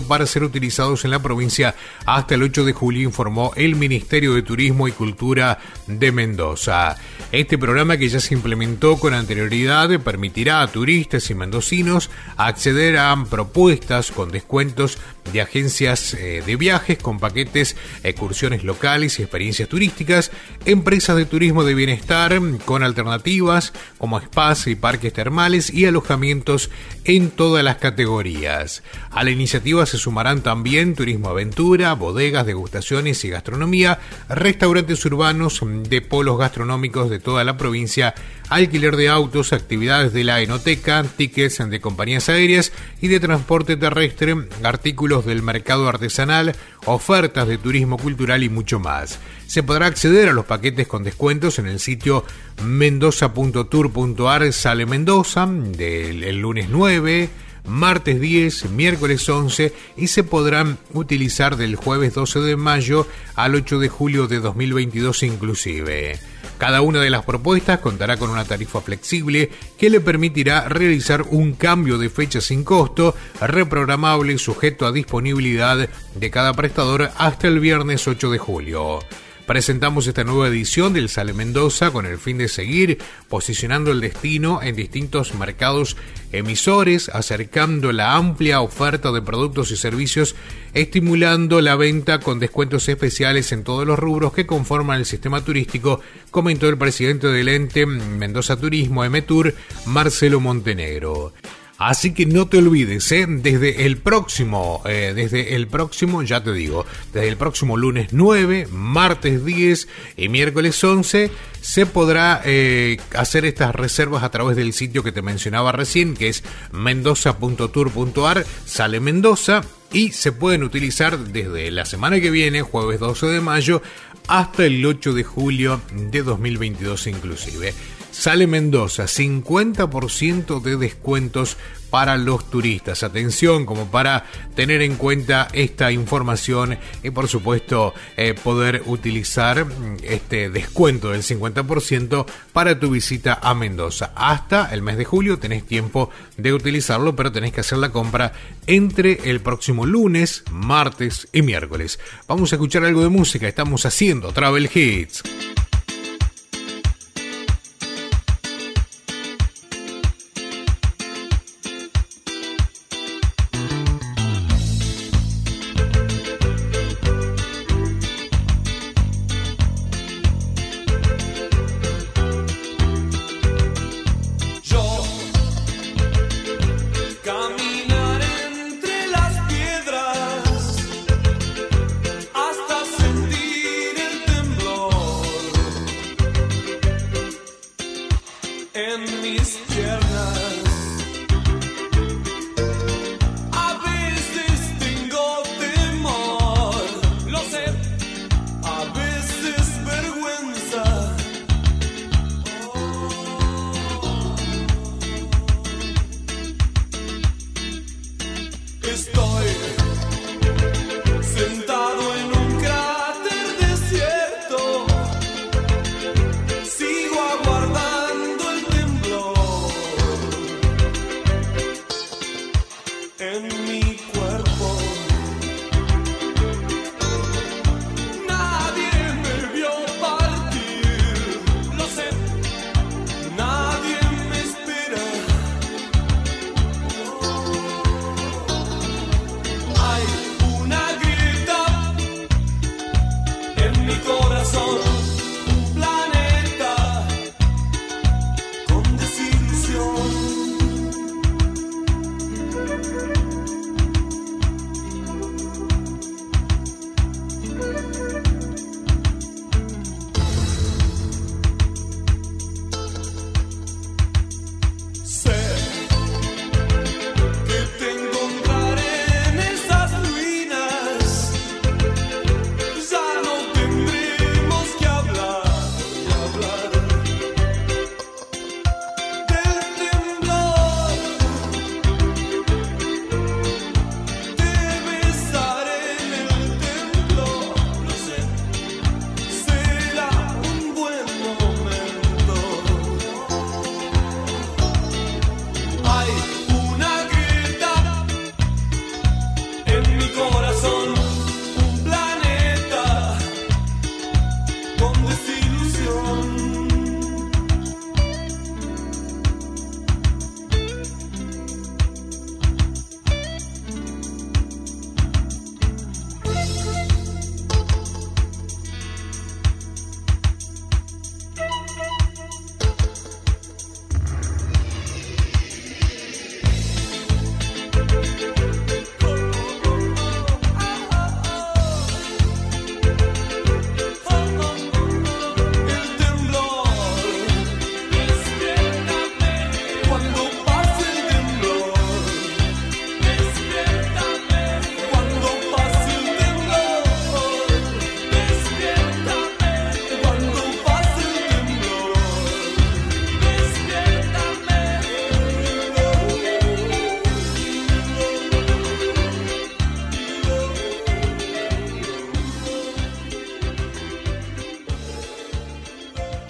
para 0.08 0.26
ser 0.26 0.44
utilizados 0.44 1.06
en 1.06 1.12
la 1.12 1.22
provincia 1.22 1.76
hasta 2.06 2.36
el 2.36 2.44
8 2.44 2.66
de 2.66 2.74
julio, 2.74 3.04
informó 3.04 3.52
el 3.56 3.76
Ministerio 3.76 4.34
de 4.34 4.42
Turismo 4.42 4.88
y 4.88 4.92
Cultura 4.92 5.58
de 5.88 6.12
Mendoza. 6.12 6.96
Este 7.32 7.58
programa 7.58 7.98
que 7.98 8.10
ya 8.10 8.20
se 8.20 8.34
implementó 8.34 8.98
con 8.98 9.14
anterioridad 9.14 9.90
permitirá 10.00 10.62
a 10.62 10.68
turistas 10.68 11.30
y 11.30 11.36
mendocinos 11.36 12.10
acceder 12.38 12.98
a 12.98 13.16
propuestas 13.30 14.12
con 14.12 14.32
descuentos 14.32 14.98
de 15.32 15.42
agencias 15.42 16.14
eh, 16.14 16.44
de 16.46 16.56
viajes 16.56 16.98
con 16.98 17.20
paquetes, 17.20 17.76
excursiones 18.04 18.64
locales 18.64 19.20
y 19.20 19.24
experiencias 19.24 19.70
turísticas, 19.70 20.32
empresas 20.66 21.18
de 21.18 21.26
turismo 21.26 21.64
de 21.64 21.76
bienestar 21.76 22.40
con 22.66 22.84
alternativas 22.84 23.74
como 23.98 24.20
spas 24.20 24.68
y 24.68 24.76
parques 24.76 25.14
termales 25.14 25.72
y 25.72 25.86
alojamientos 25.86 26.70
en 27.04 27.30
todas 27.30 27.64
las 27.64 27.78
categorías. 27.78 28.84
A 29.12 29.24
la 29.24 29.32
iniciativa 29.32 29.86
se 29.86 29.98
sumarán 29.98 30.42
también 30.42 30.96
turismo 30.96 31.30
aventura, 31.30 31.94
bodegas, 31.94 32.46
degustaciones 32.46 33.24
y 33.26 33.30
gastronomía, 33.30 34.00
restaurantes 34.30 35.06
urbanos 35.06 35.62
de 35.64 36.02
polos 36.02 36.38
gastronómicos 36.38 37.10
de 37.10 37.20
toda 37.20 37.44
la 37.44 37.58
provincia, 37.58 38.16
alquiler 38.50 38.96
de 38.96 39.10
autos, 39.10 39.54
actividades 39.54 40.14
de 40.14 40.24
la 40.24 40.42
enoteca, 40.42 41.04
tickets 41.04 41.70
de 41.70 41.82
compañías 41.82 42.30
aéreas 42.30 42.72
y 43.02 43.08
de 43.08 43.20
transporte 43.20 43.78
terrestre, 43.78 44.36
artículos 44.64 45.26
del 45.26 45.42
mercado 45.42 45.88
artesanal, 45.88 46.56
ofertas 46.86 47.48
de 47.48 47.58
turismo 47.58 47.98
cultural 47.98 48.44
y 48.44 48.50
mucho 48.50 48.80
más. 48.80 49.20
Se 49.48 49.64
podrá 49.64 49.88
acceder 49.88 50.30
a 50.30 50.34
los 50.34 50.46
paquetes 50.46 50.88
con 50.88 51.04
descuentos 51.04 51.60
en 51.60 51.68
el 51.68 51.80
sitio 51.80 52.26
mendoza.tour.ar 52.64 54.54
Sale 54.54 54.86
Mendoza 54.86 55.46
del 55.48 56.24
el 56.24 56.40
lunes 56.40 56.68
9 56.70 57.30
martes 57.68 58.22
10, 58.22 58.70
miércoles 58.72 59.28
11 59.28 59.74
y 59.98 60.08
se 60.08 60.24
podrán 60.24 60.78
utilizar 60.94 61.58
del 61.58 61.76
jueves 61.76 62.14
12 62.14 62.40
de 62.42 62.56
mayo 62.56 63.08
al 63.36 63.56
8 63.56 63.80
de 63.80 63.90
julio 63.90 64.28
de 64.28 64.40
2022 64.40 65.24
inclusive. 65.24 66.20
Cada 66.58 66.82
una 66.82 67.02
de 67.02 67.10
las 67.10 67.26
propuestas 67.26 67.80
contará 67.80 68.18
con 68.18 68.30
una 68.30 68.46
tarifa 68.46 68.82
flexible 68.82 69.50
que 69.78 69.90
le 69.90 70.00
permitirá 70.00 70.70
realizar 70.70 71.24
un 71.24 71.54
cambio 71.54 71.98
de 71.98 72.10
fecha 72.10 72.40
sin 72.42 72.64
costo, 72.64 73.16
reprogramable 73.42 74.38
sujeto 74.38 74.86
a 74.86 74.92
disponibilidad 74.92 75.90
de 76.16 76.32
cada 76.32 76.54
prestador 76.54 77.12
hasta 77.18 77.48
el 77.48 77.60
viernes 77.60 78.08
8 78.08 78.32
de 78.32 78.38
julio. 78.38 79.00
Presentamos 79.46 80.08
esta 80.08 80.24
nueva 80.24 80.48
edición 80.48 80.94
del 80.94 81.08
Sale 81.08 81.32
Mendoza 81.32 81.92
con 81.92 82.08
el 82.08 82.18
fin 82.18 82.40
de 82.40 82.48
seguir 82.48 82.98
posicionando 83.30 83.92
el 83.92 84.02
destino 84.02 84.60
en 84.64 84.76
distintos 84.76 85.36
mercados 85.36 85.98
emisores, 86.32 87.10
acercando 87.10 87.92
la 87.92 88.16
amplia 88.16 88.62
oferta 88.62 89.12
de 89.12 89.22
productos 89.22 89.70
y 89.70 89.78
servicios, 89.78 90.36
estimulando 90.74 91.62
la 91.62 91.76
venta 91.76 92.20
con 92.20 92.40
descuentos 92.40 92.90
especiales 92.90 93.52
en 93.52 93.64
todos 93.64 93.86
los 93.86 94.00
rubros 94.00 94.34
que 94.34 94.48
conforman 94.48 94.98
el 94.98 95.06
sistema 95.06 95.46
turístico, 95.46 96.02
comentó 96.32 96.68
el 96.68 96.80
presidente 96.80 97.28
del 97.28 97.50
ente 97.50 97.86
Mendoza 97.86 98.58
Turismo, 98.58 99.04
Emetur, 99.04 99.54
Marcelo 99.86 100.40
Montenegro. 100.40 101.34
Así 101.78 102.14
que 102.14 102.26
no 102.26 102.48
te 102.48 102.60
olvides, 102.60 103.12
¿eh? 103.12 103.26
desde 103.28 103.86
el 103.86 103.98
próximo, 103.98 104.82
eh, 104.86 105.12
desde 105.14 105.56
el 105.56 105.68
próximo, 105.68 106.24
ya 106.24 106.42
te 106.42 106.54
digo, 106.54 106.86
desde 107.14 107.28
el 107.28 107.36
próximo 107.36 107.76
lunes 107.76 108.14
9, 108.14 108.70
martes 108.72 109.44
10 109.44 109.88
y 110.16 110.30
miércoles 110.30 110.82
11, 110.82 111.30
se 111.60 111.86
podrá 111.86 112.42
eh, 112.46 112.98
hacer 113.14 113.44
estas 113.44 113.76
reservas 113.76 114.24
a 114.24 114.32
través 114.32 114.56
del 114.56 114.72
sitio 114.72 115.04
que 115.04 115.12
te 115.12 115.22
mencionaba 115.22 115.74
recién, 115.74 116.14
que 116.14 116.30
es 116.30 116.46
mendoza.tour.ar, 116.72 118.46
sale 118.66 119.02
Mendoza, 119.02 119.62
y 119.92 120.12
se 120.12 120.32
pueden 120.32 120.64
utilizar 120.64 121.20
desde 121.20 121.72
la 121.72 121.86
semana 121.86 122.22
que 122.22 122.32
viene, 122.32 122.62
jueves 122.62 123.02
12 123.02 123.28
de 123.28 123.42
mayo, 123.42 123.82
hasta 124.28 124.66
el 124.66 124.86
8 124.86 125.14
de 125.14 125.24
julio 125.24 125.82
de 125.94 126.24
2022 126.24 127.08
inclusive. 127.08 127.74
Sale 128.18 128.48
Mendoza, 128.48 129.04
50% 129.04 130.62
de 130.62 130.78
descuentos 130.78 131.58
para 131.90 132.18
los 132.18 132.50
turistas. 132.50 133.04
Atención, 133.04 133.66
como 133.66 133.92
para 133.92 134.26
tener 134.56 134.82
en 134.82 134.96
cuenta 134.96 135.50
esta 135.52 135.92
información 135.92 136.78
y 137.04 137.10
por 137.10 137.28
supuesto 137.28 137.94
eh, 138.16 138.34
poder 138.34 138.84
utilizar 138.86 139.66
mm, 139.66 139.98
este 140.02 140.50
descuento 140.50 141.12
del 141.12 141.24
50% 141.24 142.26
para 142.54 142.80
tu 142.80 142.90
visita 142.90 143.38
a 143.44 143.54
Mendoza. 143.54 144.14
Hasta 144.16 144.74
el 144.74 144.82
mes 144.82 144.98
de 144.98 145.06
julio 145.06 145.38
tenés 145.38 145.66
tiempo 145.66 146.10
de 146.38 146.54
utilizarlo, 146.54 147.18
pero 147.18 147.34
tenés 147.34 147.52
que 147.52 147.62
hacer 147.62 147.80
la 147.80 147.92
compra 147.92 148.32
entre 148.66 149.30
el 149.30 149.42
próximo 149.42 149.86
lunes, 149.86 150.46
martes 150.50 151.28
y 151.34 151.42
miércoles. 151.42 152.00
Vamos 152.30 152.54
a 152.54 152.56
escuchar 152.56 152.86
algo 152.86 153.04
de 153.04 153.10
música. 153.10 153.46
Estamos 153.46 153.86
haciendo 153.86 154.32
Travel 154.32 154.70
Hits. 154.74 155.22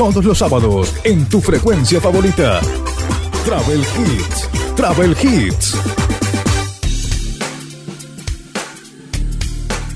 Todos 0.00 0.24
los 0.24 0.38
sábados 0.38 0.94
en 1.04 1.28
tu 1.28 1.42
frecuencia 1.42 2.00
favorita. 2.00 2.58
Travel 3.44 3.80
Hits. 3.80 4.48
Travel 4.74 5.14
Hits. 5.22 5.76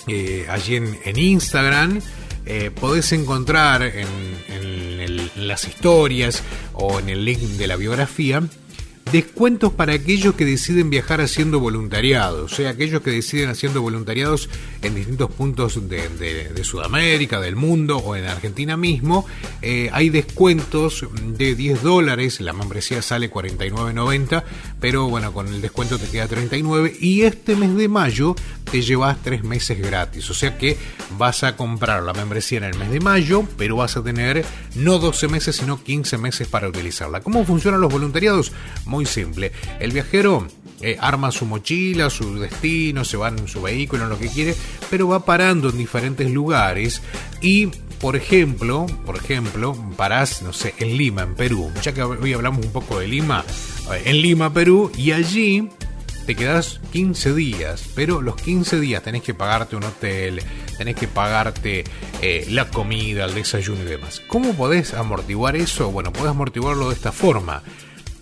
eh, 0.06 0.46
allí 0.48 0.76
en, 0.76 0.98
en 1.04 1.18
Instagram, 1.18 2.00
eh, 2.46 2.70
podés 2.70 3.12
encontrar 3.12 3.82
en, 3.82 4.06
en 4.48 5.48
las 5.48 5.66
historias 5.66 6.42
o 6.74 6.98
en 6.98 7.08
el 7.08 7.24
link 7.24 7.40
de 7.40 7.66
la 7.66 7.76
biografía 7.76 8.42
descuentos 9.12 9.72
para 9.74 9.92
aquellos 9.92 10.34
que 10.34 10.46
deciden 10.46 10.88
viajar 10.88 11.20
haciendo 11.20 11.60
voluntariado, 11.60 12.46
o 12.46 12.48
sea, 12.48 12.70
aquellos 12.70 13.02
que 13.02 13.10
deciden 13.10 13.50
haciendo 13.50 13.82
voluntariados 13.82 14.48
en 14.80 14.94
distintos 14.94 15.30
puntos 15.30 15.88
de, 15.88 16.64
Sudamérica, 16.64 17.40
del 17.40 17.54
mundo 17.54 17.98
o 17.98 18.16
en 18.16 18.24
Argentina 18.24 18.76
mismo, 18.76 19.26
eh, 19.60 19.90
hay 19.92 20.08
descuentos 20.08 21.06
de 21.26 21.54
10 21.54 21.82
dólares, 21.82 22.40
la 22.40 22.54
membresía 22.54 23.02
sale 23.02 23.30
49.90, 23.30 24.44
pero 24.80 25.08
bueno, 25.08 25.32
con 25.32 25.48
el 25.48 25.60
descuento 25.60 25.98
te 25.98 26.08
queda 26.08 26.26
39 26.26 26.96
y 26.98 27.22
este 27.22 27.54
mes 27.54 27.76
de 27.76 27.88
mayo 27.88 28.34
te 28.70 28.80
llevas 28.80 29.22
3 29.22 29.44
meses 29.44 29.78
gratis, 29.78 30.30
o 30.30 30.34
sea 30.34 30.56
que 30.56 30.78
vas 31.18 31.44
a 31.44 31.56
comprar 31.56 32.02
la 32.02 32.14
membresía 32.14 32.58
en 32.58 32.64
el 32.64 32.78
mes 32.78 32.90
de 32.90 33.00
mayo, 33.00 33.46
pero 33.58 33.76
vas 33.76 33.96
a 33.96 34.02
tener 34.02 34.44
no 34.74 34.98
12 34.98 35.28
meses, 35.28 35.56
sino 35.56 35.82
15 35.82 36.16
meses 36.16 36.48
para 36.48 36.68
utilizarla. 36.68 37.20
¿Cómo 37.20 37.44
funcionan 37.44 37.80
los 37.80 37.92
voluntariados? 37.92 38.52
Simple. 39.06 39.52
El 39.80 39.92
viajero 39.92 40.46
eh, 40.80 40.96
arma 41.00 41.30
su 41.30 41.46
mochila, 41.46 42.10
su 42.10 42.38
destino, 42.38 43.04
se 43.04 43.16
va 43.16 43.28
en 43.28 43.46
su 43.46 43.62
vehículo, 43.62 44.04
en 44.04 44.10
lo 44.10 44.18
que 44.18 44.28
quiere, 44.28 44.54
pero 44.90 45.08
va 45.08 45.24
parando 45.24 45.70
en 45.70 45.78
diferentes 45.78 46.30
lugares 46.30 47.02
y 47.40 47.70
por 48.00 48.16
ejemplo, 48.16 48.86
por 49.06 49.16
ejemplo, 49.16 49.76
parás, 49.96 50.42
no 50.42 50.52
sé, 50.52 50.74
en 50.78 50.96
Lima, 50.98 51.22
en 51.22 51.36
Perú. 51.36 51.70
Ya 51.82 51.94
que 51.94 52.02
hoy 52.02 52.32
hablamos 52.32 52.66
un 52.66 52.72
poco 52.72 52.98
de 52.98 53.06
Lima, 53.06 53.44
eh, 53.92 54.02
en 54.06 54.20
Lima, 54.20 54.52
Perú, 54.52 54.90
y 54.96 55.12
allí 55.12 55.68
te 56.26 56.34
quedas 56.34 56.80
15 56.92 57.32
días, 57.32 57.84
pero 57.94 58.20
los 58.20 58.34
15 58.34 58.80
días 58.80 59.04
tenés 59.04 59.22
que 59.22 59.34
pagarte 59.34 59.76
un 59.76 59.84
hotel, 59.84 60.42
tenés 60.78 60.96
que 60.96 61.06
pagarte 61.06 61.84
eh, 62.20 62.44
la 62.50 62.68
comida, 62.70 63.24
el 63.24 63.34
desayuno 63.34 63.82
y 63.82 63.86
demás. 63.86 64.20
¿Cómo 64.26 64.52
podés 64.54 64.94
amortiguar 64.94 65.54
eso? 65.54 65.92
Bueno, 65.92 66.12
podés 66.12 66.30
amortiguarlo 66.30 66.88
de 66.88 66.94
esta 66.94 67.12
forma. 67.12 67.62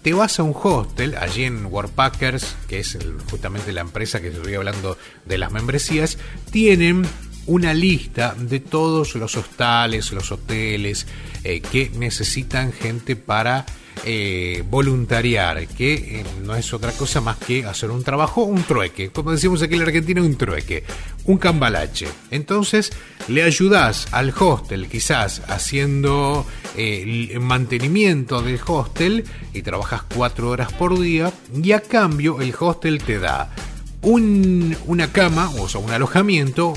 Te 0.03 0.15
vas 0.15 0.39
a 0.41 0.43
un 0.45 0.55
hostel, 0.55 1.15
allí 1.17 1.45
en 1.45 1.67
Warpackers, 1.67 2.57
que 2.69 2.81
es 2.81 2.97
justamente 3.31 3.71
la 3.73 3.83
empresa 3.83 4.21
que 4.21 4.29
estoy 4.29 4.55
hablando 4.55 4.97
de 5.27 5.37
las 5.37 5.53
membresías, 5.53 6.17
tienen 6.51 7.07
una 7.47 7.75
lista 7.75 8.35
de 8.39 8.61
todos 8.61 9.15
los 9.17 9.37
hostales, 9.37 10.11
los 10.13 10.33
hoteles 10.33 11.07
eh, 11.45 11.61
que 11.61 11.91
necesitan 11.91 12.73
gente 12.73 13.15
para 13.15 13.67
eh, 14.05 14.63
voluntariar, 14.69 15.67
que 15.69 15.93
eh, 15.95 16.25
no 16.43 16.55
es 16.57 16.73
otra 16.73 16.93
cosa 16.93 17.21
más 17.21 17.37
que 17.37 17.65
hacer 17.65 17.91
un 17.91 18.03
trabajo, 18.03 18.43
un 18.45 18.63
trueque, 18.63 19.11
como 19.11 19.33
decimos 19.33 19.63
aquí 19.63 19.75
en 19.75 19.81
la 19.81 19.87
Argentina, 19.87 20.23
un 20.23 20.37
trueque, 20.37 20.85
un 21.25 21.37
cambalache. 21.39 22.09
Entonces 22.31 22.93
le 23.29 23.43
ayudas 23.43 24.09
al 24.13 24.33
hostel, 24.39 24.89
quizás 24.89 25.43
haciendo 25.49 26.47
eh, 26.77 27.29
el 27.33 27.41
mantenimiento 27.41 28.41
del 28.43 28.59
hostel 28.67 29.25
y 29.53 29.63
trabajas 29.63 30.03
cuatro 30.15 30.49
horas 30.51 30.73
por 30.73 30.99
día 30.99 31.33
y 31.63 31.73
a 31.73 31.81
cambio 31.81 32.41
el 32.41 32.55
hostel 32.59 33.03
te 33.03 33.19
da 33.19 33.55
un- 34.03 34.77
una 34.87 35.13
cama, 35.13 35.51
o 35.59 35.69
sea, 35.69 35.81
un 35.81 35.91
alojamiento, 35.91 36.73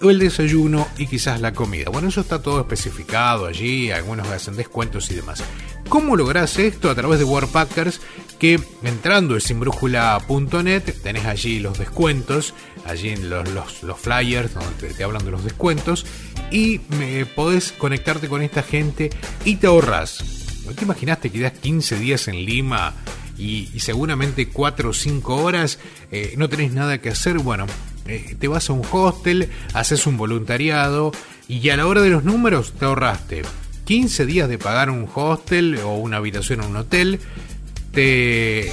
el 0.00 0.18
desayuno 0.18 0.86
y 0.96 1.06
quizás 1.06 1.40
la 1.40 1.52
comida. 1.52 1.90
Bueno, 1.90 2.08
eso 2.08 2.20
está 2.20 2.40
todo 2.42 2.60
especificado 2.60 3.46
allí, 3.46 3.90
algunos 3.90 4.28
hacen 4.28 4.56
descuentos 4.56 5.10
y 5.10 5.14
demás. 5.14 5.42
¿Cómo 5.88 6.16
lográs 6.16 6.58
esto? 6.58 6.90
A 6.90 6.94
través 6.94 7.18
de 7.18 7.24
Warpackers, 7.24 8.00
que 8.38 8.60
entrando 8.82 9.34
en 9.34 9.40
sinbrújula.net 9.40 10.82
tenés 11.02 11.24
allí 11.24 11.60
los 11.60 11.78
descuentos, 11.78 12.52
allí 12.84 13.08
en 13.10 13.30
los, 13.30 13.48
los- 13.82 13.98
flyers 13.98 14.52
donde 14.54 14.92
te, 14.94 15.02
hablan 15.04 15.24
de 15.24 15.30
los 15.30 15.44
descuentos, 15.44 16.04
y 16.50 16.80
me, 16.98 17.24
podés 17.26 17.72
conectarte 17.72 18.28
con 18.28 18.42
esta 18.42 18.62
gente 18.62 19.10
y 19.44 19.56
te 19.56 19.66
ahorras. 19.66 20.62
¿No 20.66 20.72
te 20.72 20.84
imaginaste 20.84 21.30
que 21.30 21.40
das 21.40 21.52
15 21.52 21.98
días 21.98 22.28
en 22.28 22.44
Lima 22.44 22.92
y, 23.38 23.70
y 23.72 23.80
seguramente 23.80 24.48
4 24.48 24.90
o 24.90 24.92
5 24.92 25.36
horas 25.36 25.78
eh, 26.12 26.34
no 26.36 26.50
tenés 26.50 26.72
nada 26.72 26.98
que 27.00 27.08
hacer? 27.08 27.38
Bueno, 27.38 27.66
eh, 28.06 28.36
te 28.38 28.46
vas 28.48 28.68
a 28.68 28.74
un 28.74 28.82
hostel, 28.92 29.48
haces 29.72 30.06
un 30.06 30.18
voluntariado 30.18 31.12
y 31.48 31.66
a 31.70 31.76
la 31.78 31.86
hora 31.86 32.02
de 32.02 32.10
los 32.10 32.24
números 32.24 32.72
te 32.78 32.84
ahorraste 32.84 33.42
15 33.88 34.26
días 34.26 34.50
de 34.50 34.58
pagar 34.58 34.90
un 34.90 35.08
hostel 35.14 35.78
o 35.78 35.94
una 35.94 36.18
habitación 36.18 36.60
en 36.60 36.66
un 36.66 36.76
hotel, 36.76 37.20
te 37.90 38.70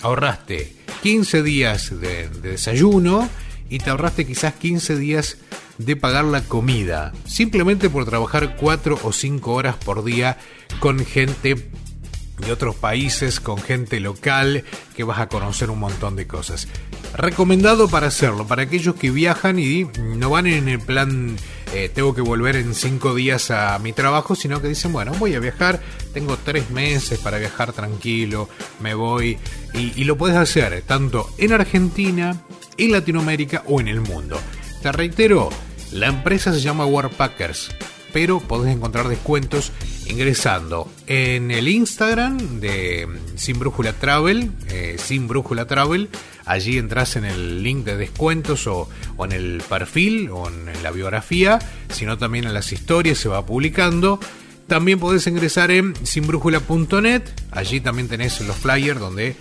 ahorraste 0.00 0.72
15 1.02 1.42
días 1.42 2.00
de, 2.00 2.30
de 2.30 2.52
desayuno 2.52 3.28
y 3.68 3.80
te 3.80 3.90
ahorraste 3.90 4.26
quizás 4.26 4.54
15 4.54 4.96
días 4.96 5.36
de 5.76 5.94
pagar 5.94 6.24
la 6.24 6.40
comida, 6.40 7.12
simplemente 7.26 7.90
por 7.90 8.06
trabajar 8.06 8.56
4 8.56 9.00
o 9.02 9.12
5 9.12 9.52
horas 9.52 9.76
por 9.76 10.04
día 10.04 10.38
con 10.78 11.04
gente 11.04 11.68
de 12.38 12.52
otros 12.52 12.74
países, 12.76 13.40
con 13.40 13.58
gente 13.58 14.00
local, 14.00 14.64
que 14.96 15.04
vas 15.04 15.20
a 15.20 15.28
conocer 15.28 15.68
un 15.68 15.80
montón 15.80 16.16
de 16.16 16.26
cosas. 16.26 16.66
Recomendado 17.14 17.88
para 17.88 18.06
hacerlo, 18.06 18.46
para 18.46 18.62
aquellos 18.62 18.94
que 18.94 19.10
viajan 19.10 19.58
y 19.58 19.84
no 20.16 20.30
van 20.30 20.46
en 20.46 20.70
el 20.70 20.80
plan, 20.80 21.36
eh, 21.72 21.88
tengo 21.88 22.14
que 22.14 22.20
volver 22.20 22.56
en 22.56 22.74
cinco 22.74 23.14
días 23.14 23.52
a 23.52 23.78
mi 23.78 23.92
trabajo, 23.92 24.34
sino 24.34 24.60
que 24.60 24.66
dicen, 24.66 24.92
bueno, 24.92 25.12
voy 25.20 25.34
a 25.34 25.38
viajar, 25.40 25.80
tengo 26.12 26.36
tres 26.36 26.70
meses 26.70 27.20
para 27.20 27.38
viajar 27.38 27.72
tranquilo, 27.72 28.48
me 28.80 28.94
voy 28.94 29.38
y, 29.72 30.02
lo 30.02 30.18
puedes 30.18 30.36
hacer 30.36 30.82
tanto 30.82 31.30
en 31.38 31.52
Argentina, 31.52 32.42
en 32.76 32.90
Latinoamérica 32.90 33.62
o 33.68 33.80
en 33.80 33.86
el 33.86 34.00
mundo. 34.00 34.40
Te 34.82 34.90
reitero, 34.90 35.50
la 35.92 36.08
empresa 36.08 36.52
se 36.52 36.60
llama 36.60 36.86
Warpackers, 36.86 37.70
pero 38.12 38.40
podés 38.40 38.74
encontrar 38.74 39.06
descuentos 39.06 39.70
ingresando 40.08 40.90
en 41.06 41.52
el 41.52 41.68
Instagram 41.68 42.58
de 42.58 43.06
Sin 43.36 43.60
Brújula 43.60 43.92
Travel, 43.92 44.50
eh, 44.70 44.96
Sin 44.98 45.28
Brújula 45.28 45.66
Travel, 45.66 46.08
Allí 46.50 46.78
entras 46.78 47.14
en 47.14 47.24
el 47.24 47.62
link 47.62 47.84
de 47.84 47.96
descuentos 47.96 48.66
o, 48.66 48.88
en 49.20 49.30
el 49.30 49.62
perfil 49.68 50.30
o 50.32 50.48
en 50.48 50.82
la 50.82 50.90
biografía, 50.90 51.60
sino 51.90 52.18
también 52.18 52.44
en 52.44 52.52
las 52.52 52.72
historias 52.72 53.18
se 53.18 53.28
va 53.28 53.46
publicando. 53.46 54.18
También 54.66 54.98
podés 54.98 55.28
ingresar 55.28 55.70
en 55.70 55.94
sinbrújula.net, 56.04 57.22
allí 57.52 57.80
también 57.80 58.08
tenés 58.08 58.40
los 58.40 58.56
flyers 58.56 58.98
donde 58.98 59.36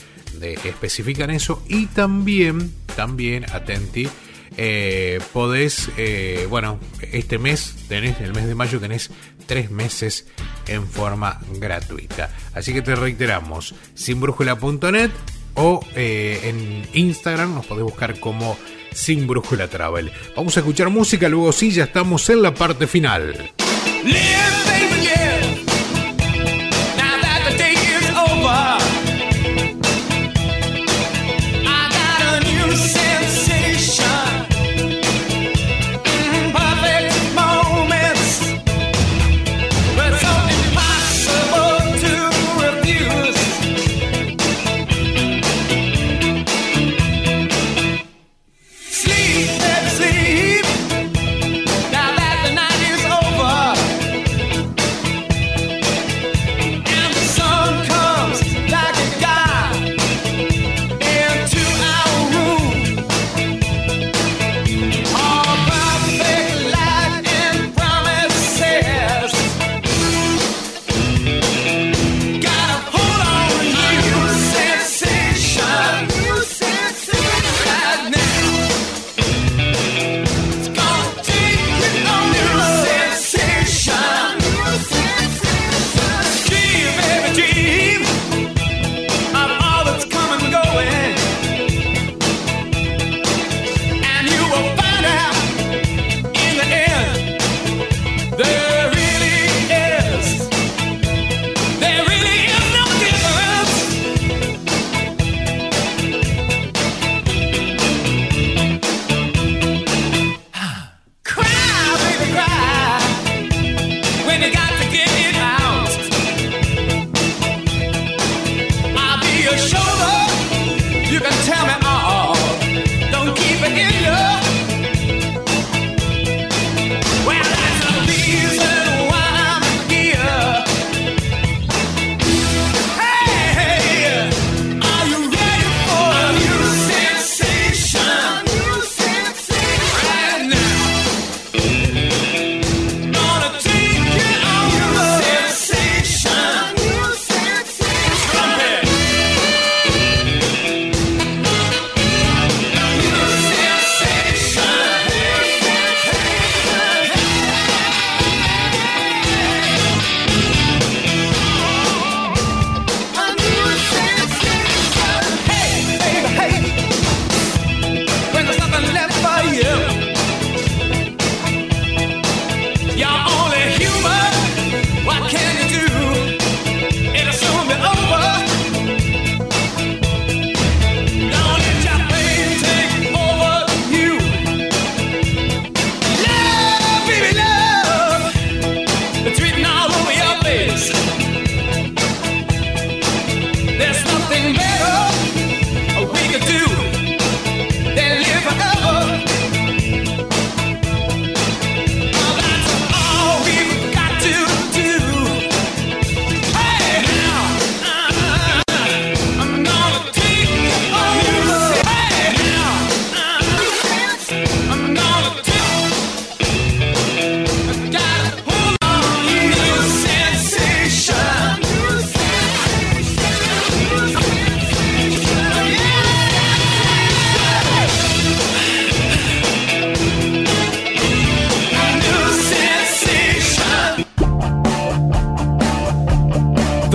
especifican 0.64 1.32
eso 1.32 1.64
y 1.68 1.88
también, 1.88 2.72
también, 2.96 3.44
atenti, 3.52 4.08
eh, 4.56 5.20
podés, 5.34 5.90
eh, 5.98 6.46
bueno, 6.48 6.80
este 7.12 7.40
mes, 7.40 7.74
tenés, 7.88 8.22
el 8.22 8.36
mes 8.36 8.46
de 8.46 8.54
mayo 8.54 8.80
tenés 8.80 9.10
tres 9.48 9.72
meses 9.72 10.28
en 10.68 10.88
forma 10.88 11.42
gratuita. 11.60 12.30
Así 12.54 12.72
que 12.72 12.84
te 12.84 12.94
reiteramos, 12.94 13.74
sinbrújula.net, 13.96 15.10
o 15.56 15.86
eh, 15.96 16.40
en 16.44 16.88
Instagram 16.94 17.56
nos 17.56 17.66
podés 17.66 17.84
buscar 17.84 18.20
como 18.20 18.58
Sin 18.94 19.28
Brújula 19.28 19.68
Travel. 19.68 20.12
Vamos 20.36 20.56
a 20.58 20.62
escuchar 20.62 20.90
música, 20.90 21.30
luego 21.30 21.52
sí, 21.52 21.72
ya 21.72 21.86
estamos 21.86 22.30
en 22.30 22.42
la 22.42 22.54
parte 22.54 22.88
final. 22.88 23.52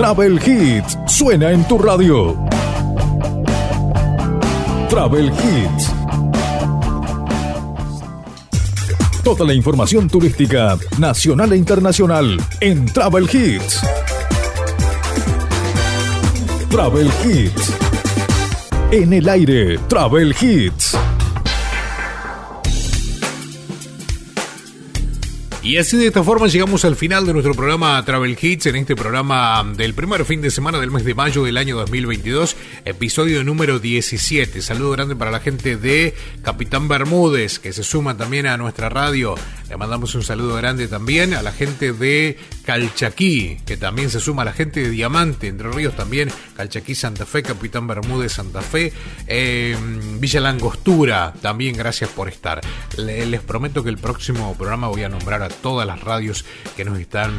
Travel 0.05 0.39
Hits 0.45 0.99
suena 1.07 1.49
en 1.49 1.67
tu 1.67 1.79
radio. 1.79 2.37
Travel 4.87 5.31
Hits. 5.33 5.91
Toda 9.23 9.47
la 9.47 9.55
información 9.55 10.07
turística 10.07 10.77
nacional 10.99 11.53
e 11.53 11.57
internacional 11.57 12.39
en 12.61 12.85
Travel 12.85 13.23
Hits. 13.23 13.81
Travel 16.69 17.09
Hits. 17.25 17.73
En 18.91 19.11
el 19.11 19.27
aire, 19.27 19.79
Travel 19.87 20.35
Hits. 20.39 20.74
Y 25.65 25.77
así 25.77 25.97
de 25.97 26.05
esta 26.05 26.23
forma 26.23 26.45
llegamos 26.45 26.85
al 26.85 26.95
final 26.95 27.25
de 27.25 27.33
nuestro 27.33 27.55
programa 27.55 28.05
Travel 28.05 28.37
Hits, 28.39 28.67
en 28.67 28.75
este 28.75 28.95
programa 28.95 29.65
del 29.75 29.95
primer 29.95 30.23
fin 30.23 30.39
de 30.39 30.51
semana 30.51 30.79
del 30.79 30.91
mes 30.91 31.03
de 31.03 31.15
mayo 31.15 31.43
del 31.43 31.57
año 31.57 31.75
2022, 31.77 32.55
episodio 32.85 33.43
número 33.43 33.79
17. 33.79 34.61
Saludo 34.61 34.91
grande 34.91 35.15
para 35.15 35.31
la 35.31 35.39
gente 35.39 35.75
de 35.75 36.13
Capitán 36.43 36.87
Bermúdez, 36.87 37.57
que 37.57 37.73
se 37.73 37.81
suma 37.81 38.15
también 38.15 38.45
a 38.45 38.57
nuestra 38.57 38.89
radio. 38.89 39.33
Le 39.67 39.75
mandamos 39.75 40.13
un 40.13 40.21
saludo 40.21 40.55
grande 40.55 40.87
también 40.87 41.33
a 41.33 41.41
la 41.41 41.51
gente 41.51 41.93
de 41.93 42.37
Calchaquí, 42.65 43.57
que 43.65 43.77
también 43.77 44.09
se 44.09 44.19
suma 44.19 44.41
a 44.41 44.45
la 44.45 44.53
gente 44.53 44.81
de 44.81 44.89
Diamante, 44.89 45.47
Entre 45.47 45.69
Ríos 45.71 45.95
también, 45.95 46.29
Calchaquí, 46.57 46.95
Santa 46.95 47.25
Fe, 47.25 47.43
Capitán 47.43 47.87
Bermúdez, 47.87 48.33
Santa 48.33 48.61
Fe, 48.61 48.91
eh, 49.27 49.77
Villa 50.19 50.39
Langostura, 50.41 51.33
también 51.41 51.75
gracias 51.77 52.09
por 52.09 52.27
estar. 52.27 52.61
Le- 52.97 53.25
les 53.25 53.41
prometo 53.41 53.83
que 53.83 53.89
el 53.89 53.97
próximo 53.97 54.55
programa 54.57 54.87
voy 54.87 55.03
a 55.03 55.09
nombrar 55.09 55.43
a 55.43 55.49
todas 55.49 55.85
las 55.87 56.01
radios 56.01 56.43
que 56.75 56.83
nos 56.85 56.99
están 56.99 57.33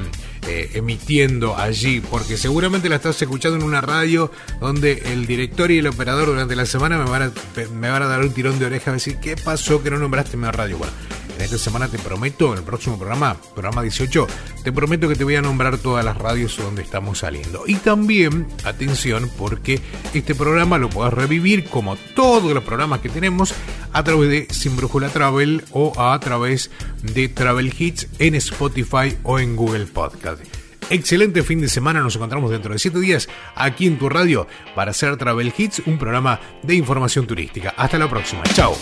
eh, 0.47 0.70
emitiendo 0.74 1.57
allí, 1.59 2.01
porque 2.01 2.36
seguramente 2.36 2.89
la 2.89 2.97
estás 2.97 3.20
escuchando 3.20 3.59
en 3.59 3.65
una 3.65 3.81
radio 3.81 4.31
donde 4.61 5.03
el 5.12 5.27
director 5.27 5.70
y 5.70 5.78
el 5.78 5.86
operador 5.89 6.27
durante 6.27 6.55
la 6.55 6.66
semana 6.66 6.98
me 6.98 7.11
van 7.11 7.23
a, 7.23 7.32
me 7.74 7.90
van 7.90 8.03
a 8.03 8.07
dar 8.07 8.20
un 8.20 8.32
tirón 8.32 8.59
de 8.59 8.66
oreja 8.66 8.90
a 8.93 8.94
decir, 8.94 9.16
¿qué 9.20 9.36
pasó 9.36 9.82
que 9.82 9.90
no 9.90 9.98
nombraste 9.98 10.36
mi 10.36 10.47
radio? 10.48 10.78
Bueno, 10.78 10.93
en 11.37 11.43
esta 11.43 11.59
semana 11.59 11.89
te 11.89 11.99
prometo, 11.99 12.53
en 12.53 12.59
el 12.59 12.65
próximo 12.65 12.99
programa, 12.99 13.37
programa 13.55 13.83
18, 13.83 14.27
te 14.65 14.73
prometo 14.73 15.09
que 15.09 15.15
te 15.15 15.25
voy 15.25 15.37
a 15.37 15.43
nombrar 15.43 15.79
todas 15.79 16.05
las 16.05 16.17
radios 16.17 16.57
donde 16.57 16.83
estamos 16.83 17.19
saliendo. 17.19 17.65
Y 17.67 17.77
también, 17.77 18.47
atención, 18.65 19.31
porque 19.37 19.81
este 20.15 20.35
programa 20.35 20.79
lo 20.79 20.89
podés 20.89 21.13
revivir 21.13 21.69
como 21.69 21.97
todos 22.15 22.53
los 22.53 22.65
programas 22.65 23.01
que 23.01 23.09
tenemos 23.09 23.55
a 23.93 24.03
través 24.03 24.31
de 24.31 24.55
Sin 24.55 24.77
Brújula 24.77 25.09
Travel 25.11 25.65
o 25.73 25.93
a 26.01 26.19
través 26.21 26.71
de 27.03 27.29
Travel 27.29 27.75
Hits 27.79 28.09
en 28.19 28.35
Spotify 28.35 29.17
o 29.23 29.39
en 29.39 29.57
Google 29.57 29.87
Podcast. 29.87 30.43
Excelente 30.89 31.43
fin 31.43 31.61
de 31.61 31.69
semana, 31.69 32.01
nos 32.01 32.15
encontramos 32.15 32.51
dentro 32.51 32.73
de 32.73 32.79
7 32.79 33.01
días 33.01 33.29
aquí 33.57 33.87
en 33.87 33.99
tu 33.99 34.09
radio 34.09 34.47
para 34.75 34.93
hacer 34.93 35.17
Travel 35.17 35.53
Hits, 35.57 35.83
un 35.87 35.99
programa 35.99 36.41
de 36.63 36.75
información 36.77 37.27
turística. 37.27 37.75
Hasta 37.77 37.99
la 37.99 38.09
próxima, 38.09 38.43
chao. 38.55 38.77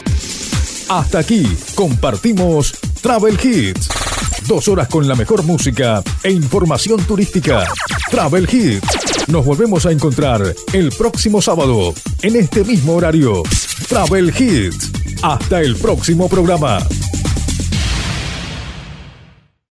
Hasta 0.89 1.21
aquí 1.21 1.47
compartimos 1.75 2.73
Travel 3.01 3.39
Hits. 3.43 3.89
Dos 4.47 4.69
horas 4.69 4.89
con 4.89 5.09
la 5.09 5.15
mejor 5.15 5.43
música 5.43 6.03
e 6.23 6.31
información 6.31 7.03
turística. 7.05 7.67
Travel 8.11 8.49
Hits. 8.51 9.29
Nos 9.29 9.45
volvemos 9.45 9.87
a 9.87 9.93
encontrar 9.93 10.55
el 10.73 10.93
próximo 10.93 11.41
sábado 11.41 11.95
en 12.23 12.37
este 12.37 12.65
mismo 12.65 12.95
horario. 12.95 13.43
Travel 13.89 14.33
Hits. 14.39 14.91
Hasta 15.23 15.63
el 15.63 15.77
próximo 15.77 16.29
programa. 16.29 16.79